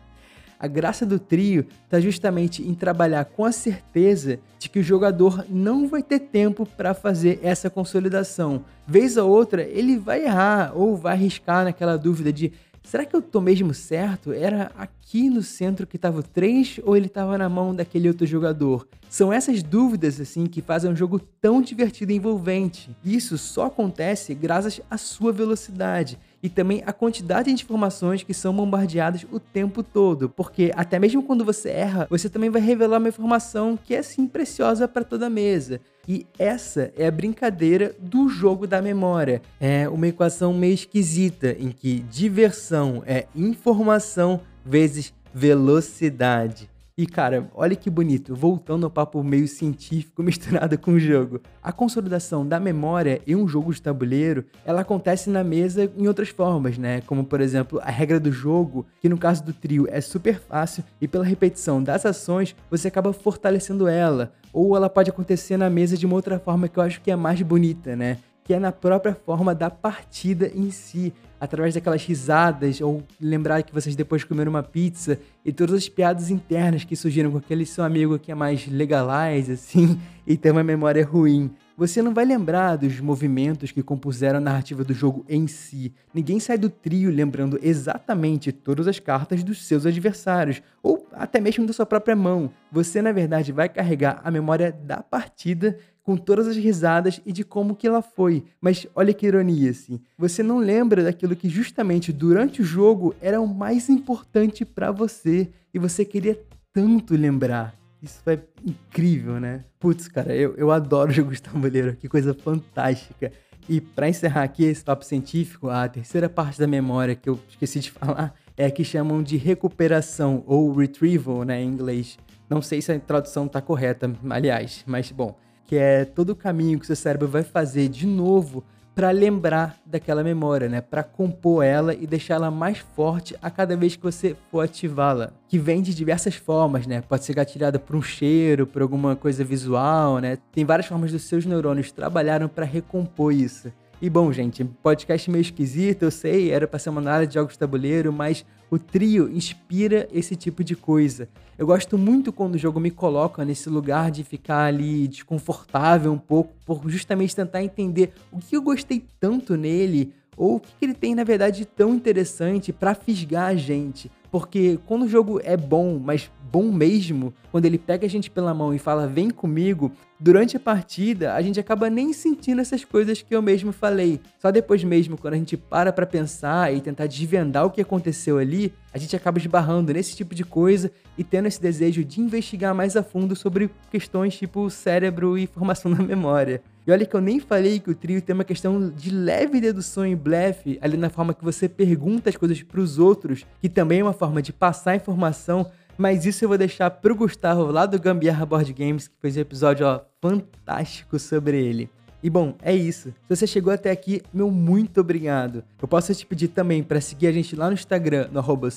A 0.59 0.67
graça 0.67 1.05
do 1.05 1.19
trio 1.19 1.65
está 1.83 2.00
justamente 2.00 2.63
em 2.63 2.74
trabalhar 2.74 3.25
com 3.25 3.43
a 3.43 3.51
certeza 3.51 4.39
de 4.57 4.69
que 4.69 4.79
o 4.79 4.83
jogador 4.83 5.45
não 5.50 5.88
vai 5.88 6.01
ter 6.01 6.19
tempo 6.19 6.65
para 6.65 6.93
fazer 6.93 7.39
essa 7.43 7.69
consolidação. 7.69 8.63
Vez 8.88 9.17
ou 9.17 9.29
outra, 9.29 9.63
ele 9.63 9.97
vai 9.97 10.24
errar 10.24 10.71
ou 10.75 10.95
vai 10.95 11.13
arriscar 11.13 11.65
naquela 11.65 11.97
dúvida 11.97 12.31
de 12.31 12.53
será 12.83 13.03
que 13.05 13.15
eu 13.15 13.21
tô 13.21 13.41
mesmo 13.41 13.74
certo? 13.74 14.31
Era 14.31 14.71
aqui 14.77 15.29
no 15.29 15.41
centro 15.41 15.85
que 15.85 15.97
estava 15.97 16.19
o 16.19 16.24
3 16.24 16.79
ou 16.83 16.95
ele 16.95 17.07
estava 17.07 17.38
na 17.38 17.50
mão 17.50 17.75
daquele 17.75 18.07
outro 18.07 18.25
jogador? 18.25 18.88
São 19.09 19.33
essas 19.33 19.62
dúvidas 19.62 20.19
assim 20.21 20.45
que 20.45 20.62
fazem 20.62 20.91
um 20.91 20.95
jogo 20.95 21.19
tão 21.19 21.62
divertido 21.62 22.12
e 22.12 22.15
envolvente. 22.15 22.95
Isso 23.03 23.38
só 23.38 23.65
acontece 23.65 24.33
graças 24.33 24.79
à 24.89 24.97
sua 24.97 25.31
velocidade 25.31 26.17
e 26.46 26.50
também 26.50 26.84
a 26.86 26.94
quantidade 26.94 27.51
de 27.51 27.64
informações 27.64 28.22
que 28.22 28.31
são 28.31 28.53
bombardeadas 28.53 29.25
o 29.31 29.40
tempo 29.40 29.81
todo, 29.81 30.29
porque 30.29 30.72
até 30.75 31.00
mesmo 31.00 31.24
quando 31.24 31.44
você 31.44 31.70
erra, 31.70 32.05
você 32.08 32.29
também 32.29 32.51
vai 32.51 32.62
revelar 32.62 33.00
uma 33.00 33.10
informação 33.10 33.75
que 33.84 33.96
é 33.96 33.98
assim 33.98 34.27
preciosa 34.27 34.88
para 34.88 35.03
toda 35.03 35.25
a 35.25 35.29
mesa. 35.29 35.81
E 36.08 36.27
essa 36.38 36.94
é 36.96 37.08
a 37.08 37.12
brincadeira 37.12 37.96
do 38.00 38.29
jogo 38.29 38.68
da 38.68 38.79
memória. 38.79 39.42
É 39.60 39.90
uma 39.90 40.08
equação 40.08 40.53
meio 40.53 40.75
esquisita 40.75 41.55
em 41.58 41.72
que 41.72 42.01
diversão 42.01 43.01
é 43.08 43.25
informação 43.36 44.40
vezes 44.64 45.12
velocidade. 45.34 46.70
E 46.98 47.05
cara, 47.05 47.51
olha 47.53 47.75
que 47.75 47.90
bonito, 47.90 48.34
voltando 48.34 48.86
ao 48.86 48.90
papo 48.90 49.22
meio 49.22 49.50
científico 49.50 50.24
misturado 50.24 50.77
com 50.77 50.92
o 50.92 51.00
jogo. 51.00 51.42
A 51.62 51.70
consolidação 51.74 52.48
da 52.48 52.58
memória 52.58 53.22
em 53.27 53.36
um 53.36 53.46
jogo 53.46 53.74
de 53.74 53.81
tabuleiro, 53.81 54.46
ela 54.64 54.79
acontece 54.79 55.29
na 55.29 55.44
mesa 55.44 55.92
em 55.98 56.08
outras 56.08 56.29
formas, 56.29 56.77
né? 56.77 57.01
Como 57.01 57.25
por 57.25 57.42
exemplo, 57.42 57.81
a 57.84 57.92
regra 57.92 58.18
do 58.18 58.31
jogo, 58.31 58.86
que 59.01 59.10
no 59.10 59.18
caso 59.18 59.44
do 59.44 59.51
trio 59.51 59.86
é 59.90 60.00
super 60.00 60.40
fácil 60.40 60.86
e 61.01 61.05
pela 61.05 61.25
repetição 61.25 61.84
das 61.84 62.05
ações, 62.05 62.55
você 62.72 62.88
acaba 62.88 63.12
fortalecendo 63.12 63.90
ela. 63.90 64.31
Ou 64.53 64.74
ela 64.74 64.90
pode 64.90 65.10
acontecer 65.10 65.58
na 65.58 65.70
mesa 65.70 65.98
de 65.98 66.05
uma 66.05 66.16
outra 66.16 66.40
forma 66.40 66.70
que 66.70 66.79
eu 66.79 66.84
acho 66.84 67.01
que 67.01 67.12
é 67.12 67.16
mais 67.18 67.42
bonita, 67.42 67.94
né? 67.94 68.20
Que 68.46 68.53
é 68.53 68.60
na 68.60 68.72
própria 68.72 69.16
forma 69.16 69.55
da 69.55 69.72
partida 69.72 70.51
em 70.53 70.70
si, 70.70 71.12
através 71.42 71.74
daquelas 71.74 72.05
risadas 72.05 72.79
ou 72.79 73.03
lembrar 73.20 73.64
que 73.64 73.74
vocês 73.74 73.96
depois 73.96 74.24
comeram 74.24 74.51
uma 74.51 74.62
pizza 74.62 75.20
e 75.44 75.51
todas 75.51 75.75
as 75.75 75.90
piadas 75.90 76.29
internas 76.29 76.84
que 76.84 76.96
surgiram 76.96 77.31
com 77.31 77.40
aquele 77.40 77.66
seu 77.66 77.84
amigo 77.84 78.20
que 78.20 78.31
é 78.31 78.36
mais 78.36 78.68
legalize 78.68 79.51
assim 79.51 80.00
e 80.27 80.38
tem 80.38 80.51
uma 80.51 80.64
memória 80.64 81.03
ruim. 81.03 81.51
Você 81.75 82.03
não 82.03 82.14
vai 82.14 82.24
lembrar 82.24 82.77
dos 82.77 83.00
movimentos 83.00 83.72
que 83.72 83.81
compuseram 83.84 84.38
a 84.38 84.42
narrativa 84.42 84.84
do 84.84 84.94
jogo 84.94 85.25
em 85.27 85.48
si. 85.48 85.92
Ninguém 86.14 86.40
sai 86.40 86.58
do 86.58 86.70
trio 86.70 87.10
lembrando 87.12 87.60
exatamente 87.62 88.51
todas 88.51 88.88
as 88.88 89.00
cartas 89.00 89.44
dos 89.44 89.66
seus 89.66 89.86
adversários, 89.86 90.62
ou 90.81 91.05
até 91.12 91.42
mesmo 91.42 91.66
da 91.66 91.74
sua 91.74 91.86
própria 91.86 92.16
mão. 92.16 92.50
Você, 92.72 93.01
na 93.01 93.12
verdade, 93.12 93.51
vai 93.51 93.68
carregar 93.68 94.22
a 94.24 94.31
memória 94.31 94.72
da 94.72 95.03
partida 95.03 95.77
com 96.05 96.15
todas 96.15 96.48
as 96.48 96.55
risadas 96.55 97.20
e 97.25 97.33
de 97.33 97.44
como 97.44 97.75
que 97.75 97.87
ela 97.87 98.01
foi. 98.01 98.46
Mas 98.61 98.85
olha 98.96 99.11
que 99.11 99.25
ironia, 99.25 99.72
assim. 99.72 100.00
Você 100.15 100.44
não 100.44 100.59
lembra 100.59 101.03
daquilo 101.03 101.35
que 101.35 101.50
justamente 101.50 102.13
durante 102.13 102.61
o 102.61 102.65
jogo 102.65 103.15
era 103.20 103.41
o 103.41 103.48
mais 103.48 103.89
importante 103.89 104.63
para 104.63 104.91
você 104.91 105.50
e 105.74 105.79
você 105.79 106.05
queria 106.05 106.39
tanto 106.72 107.15
lembrar. 107.15 107.74
Isso 108.03 108.22
é 108.27 108.39
incrível, 108.63 109.39
né? 109.39 109.65
Putz, 109.79 110.07
cara, 110.07 110.35
eu, 110.35 110.53
eu 110.55 110.70
adoro 110.70 111.09
jogos 111.11 111.37
de 111.37 111.41
tabuleiro, 111.41 111.96
que 111.96 112.07
coisa 112.07 112.35
fantástica. 112.35 113.31
E 113.68 113.81
para 113.81 114.07
encerrar 114.07 114.44
aqui 114.44 114.63
esse 114.63 114.83
papo 114.83 115.03
científico, 115.03 115.70
a 115.70 115.89
terceira 115.89 116.29
parte 116.29 116.59
da 116.59 116.68
memória 116.68 117.15
que 117.15 117.27
eu 117.27 117.39
esqueci 117.50 117.79
de 117.79 117.89
falar 117.91 118.35
é 118.55 118.68
a 118.68 118.72
que 118.72 118.83
chamam 118.83 119.24
de 119.24 119.37
recuperação 119.37 120.44
ou 120.46 120.72
retrieval, 120.72 121.44
né, 121.44 121.63
em 121.63 121.68
inglês. 121.68 122.20
Não 122.48 122.61
sei 122.61 122.79
se 122.79 122.91
a 122.91 123.00
tradução 123.00 123.48
está 123.48 123.59
correta, 123.59 124.13
aliás, 124.29 124.83
mas 124.85 125.11
bom, 125.11 125.35
que 125.66 125.75
é 125.75 126.06
todo 126.06 126.32
o 126.32 126.36
caminho 126.36 126.80
que 126.80 126.88
seu 126.88 126.96
cérebro 126.96 127.28
vai 127.28 127.44
fazer 127.44 127.90
de 127.90 128.06
novo 128.06 128.64
para 128.96 129.12
lembrar 129.12 129.78
daquela 129.86 130.24
memória, 130.24 130.70
né? 130.70 130.80
Para 130.80 131.04
compor 131.04 131.66
ela 131.66 131.94
e 131.94 132.08
deixá-la 132.08 132.50
mais 132.50 132.78
forte 132.78 133.36
a 133.42 133.51
cada 133.51 133.75
vez 133.75 133.98
que 133.98 134.01
você 134.01 134.38
for 134.50 134.62
ativá-la. 134.62 135.34
Que 135.50 135.60
vem 135.60 135.82
de 135.82 135.94
diversas 135.94 136.36
formas, 136.36 136.88
né? 136.88 137.01
Pode 137.01 137.25
ser 137.25 137.34
gatilhada 137.34 137.78
por 137.78 137.98
um 137.98 138.01
cheiro, 138.01 138.66
por 138.66 138.82
alguma 138.82 139.14
coisa 139.14 139.44
visual, 139.44 140.20
né? 140.20 140.38
Tem 140.54 140.64
várias 140.64 140.88
formas 140.88 141.12
dos 141.12 141.24
seus 141.24 141.46
neurônios 141.46 141.92
trabalharam 141.92 142.48
para 142.48 142.64
recompor 142.64 143.34
isso. 143.34 143.72
E 144.01 144.10
bom, 144.10 144.29
gente, 144.34 144.64
podcast 144.84 145.31
meio 145.31 145.42
esquisito, 145.42 146.03
eu 146.03 146.12
sei, 146.12 146.51
era 146.51 146.68
para 146.68 146.77
ser 146.77 146.90
uma 146.90 147.00
análise 147.00 147.29
de 147.29 147.36
jogos 147.36 147.53
de 147.53 147.60
tabuleiro, 147.60 148.12
mas 148.12 148.46
o 148.70 148.77
trio 148.77 149.31
inspira 149.31 150.05
esse 150.12 150.36
tipo 150.36 150.66
de 150.66 150.75
coisa. 150.75 151.29
Eu 151.58 151.66
gosto 151.66 151.98
muito 151.98 152.34
quando 152.34 152.55
o 152.55 152.58
jogo 152.58 152.77
me 152.77 152.92
coloca 152.92 153.46
nesse 153.46 153.70
lugar 153.70 154.12
de 154.12 154.22
ficar 154.25 154.66
ali 154.66 155.08
desconfortável 155.08 156.12
um 156.12 156.18
pouco, 156.18 156.53
por 156.66 156.81
justamente 156.90 157.34
tentar 157.34 157.64
entender 157.64 158.12
o 158.34 158.40
que 158.40 158.58
eu 158.58 158.62
gostei 158.62 159.05
tanto 159.18 159.55
nele, 159.55 160.12
ou 160.36 160.58
o 160.58 160.60
que 160.60 160.74
ele 160.81 160.94
tem 160.94 161.16
na 161.16 161.24
verdade 161.24 161.64
tão 161.66 161.96
interessante 161.96 162.74
para 162.74 162.94
fisgar 162.94 163.48
a 163.48 163.55
gente. 163.55 164.12
Porque 164.29 164.77
quando 164.86 165.03
o 165.03 165.10
jogo 165.10 165.40
é 165.42 165.55
bom, 165.55 165.98
mas 165.98 166.29
bom 166.51 166.72
mesmo, 166.72 167.34
quando 167.51 167.66
ele 167.66 167.77
pega 167.77 168.05
a 168.05 168.10
gente 168.10 168.29
pela 168.29 168.53
mão 168.53 168.74
e 168.74 168.79
fala 168.79 169.08
vem 169.08 169.29
comigo, 169.29 169.92
durante 170.20 170.56
a 170.56 170.60
partida 170.60 171.34
a 171.34 171.42
gente 171.42 171.60
acaba 171.60 171.90
nem 171.90 172.14
sentindo 172.14 172.62
essas 172.62 172.84
coisas 172.84 173.22
que 173.22 173.36
eu 173.36 173.42
mesmo 173.42 173.72
falei. 173.72 174.20
Só 174.40 174.51
depois 174.51 174.84
mesmo, 174.84 175.18
quando 175.18 175.34
a 175.34 175.38
gente 175.38 175.58
para 175.58 175.92
pra 175.92 176.06
pensar 176.06 176.74
e 176.74 176.82
tentar 176.82 177.08
desvendar 177.08 177.66
o 177.66 177.72
que 177.72 177.82
aconteceu 177.82 178.38
ali, 178.38 178.74
a 178.94 178.98
gente 178.98 179.16
acaba 179.16 179.38
esbarrando 179.38 179.94
nesse 179.94 180.16
tipo 180.16 180.34
de 180.34 180.44
coisa 180.44 180.92
e 181.18 181.24
tendo 181.24 181.48
esse 181.48 181.62
desejo 181.62 182.04
de 182.04 182.22
investigar 182.22 182.74
mais 182.74 182.96
a 182.96 183.04
fundo 183.04 183.36
sobre 183.36 183.70
questões 183.92 184.38
tipo 184.38 184.70
cérebro 184.70 185.38
e 185.38 185.48
formação 185.48 185.92
da 185.94 186.01
memória. 186.01 186.62
E 186.88 186.92
olha 186.92 187.06
que 187.06 187.16
eu 187.16 187.22
nem 187.22 187.40
falei 187.40 187.80
que 187.80 187.90
o 187.90 187.96
trio 187.96 188.22
tem 188.22 188.36
uma 188.36 188.44
questão 188.44 188.92
de 188.92 189.10
leve 189.10 189.60
dedução 189.60 190.06
e 190.06 190.16
blefe 190.16 190.78
ali 190.82 190.96
na 190.98 191.10
forma 191.10 191.34
que 191.34 191.44
você 191.44 191.68
pergunta 191.68 192.30
as 192.30 192.38
coisas 192.38 192.62
para 192.62 192.80
os 192.80 193.00
outros, 193.00 193.44
que 193.60 193.68
também 193.68 194.01
é 194.01 194.04
uma 194.04 194.14
forma 194.14 194.40
de 194.40 194.54
passar 194.54 194.96
informação 194.96 195.66
mas 195.98 196.25
isso 196.25 196.44
eu 196.44 196.50
vou 196.50 196.58
deixar 196.58 196.90
pro 196.90 197.16
Gustavo 197.16 197.66
lá 197.72 197.86
do 197.86 198.00
Gambiarra 198.00 198.46
Board 198.46 198.72
Games, 198.74 199.08
que 199.08 199.16
fez 199.22 199.38
um 199.38 199.42
episódio 199.42 199.86
ó, 199.86 200.01
fantástico 200.22 201.18
sobre 201.20 201.64
ele. 201.64 201.90
E 202.25 202.29
bom, 202.29 202.55
é 202.62 202.74
isso. 202.74 203.10
Se 203.10 203.36
você 203.36 203.46
chegou 203.46 203.72
até 203.72 203.92
aqui, 203.92 204.22
meu 204.34 204.50
muito 204.50 205.00
obrigado. 205.00 205.64
Eu 205.79 205.88
posso 205.88 206.14
te 206.16 206.25
pedir 206.25 206.48
também 206.48 206.81
para 206.81 207.00
seguir 207.00 207.27
a 207.27 207.31
gente 207.31 207.55
lá 207.55 207.68
no 207.68 207.74
Instagram, 207.74 208.29
no 208.31 208.40
arroba 208.40 208.68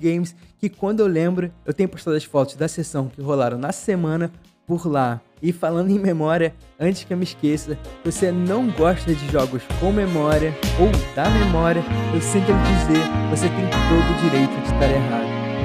Games, 0.00 0.36
que 0.56 0.68
quando 0.68 1.00
eu 1.00 1.08
lembro, 1.08 1.50
eu 1.64 1.74
tenho 1.74 1.88
postado 1.88 2.16
as 2.16 2.22
fotos 2.22 2.54
da 2.54 2.68
sessão 2.68 3.08
que 3.08 3.20
rolaram 3.20 3.58
na 3.58 3.72
semana 3.72 4.30
por 4.66 4.86
lá. 4.86 5.20
E 5.42 5.52
falando 5.52 5.90
em 5.90 5.98
memória, 5.98 6.54
antes 6.78 7.04
que 7.04 7.12
eu 7.12 7.16
me 7.16 7.24
esqueça, 7.24 7.74
se 7.74 8.12
você 8.12 8.32
não 8.32 8.70
gosta 8.70 9.14
de 9.14 9.32
jogos 9.32 9.62
com 9.80 9.92
memória 9.92 10.54
ou 10.78 10.90
da 11.14 11.28
memória, 11.28 11.82
eu 12.14 12.20
sinto 12.20 12.52
lhe 12.52 12.62
dizer, 12.62 13.04
você 13.30 13.48
tem 13.48 13.66
todo 13.88 14.16
o 14.16 14.22
direito 14.22 14.54
de 14.62 14.72
estar 14.72 14.90
errado. 14.90 15.35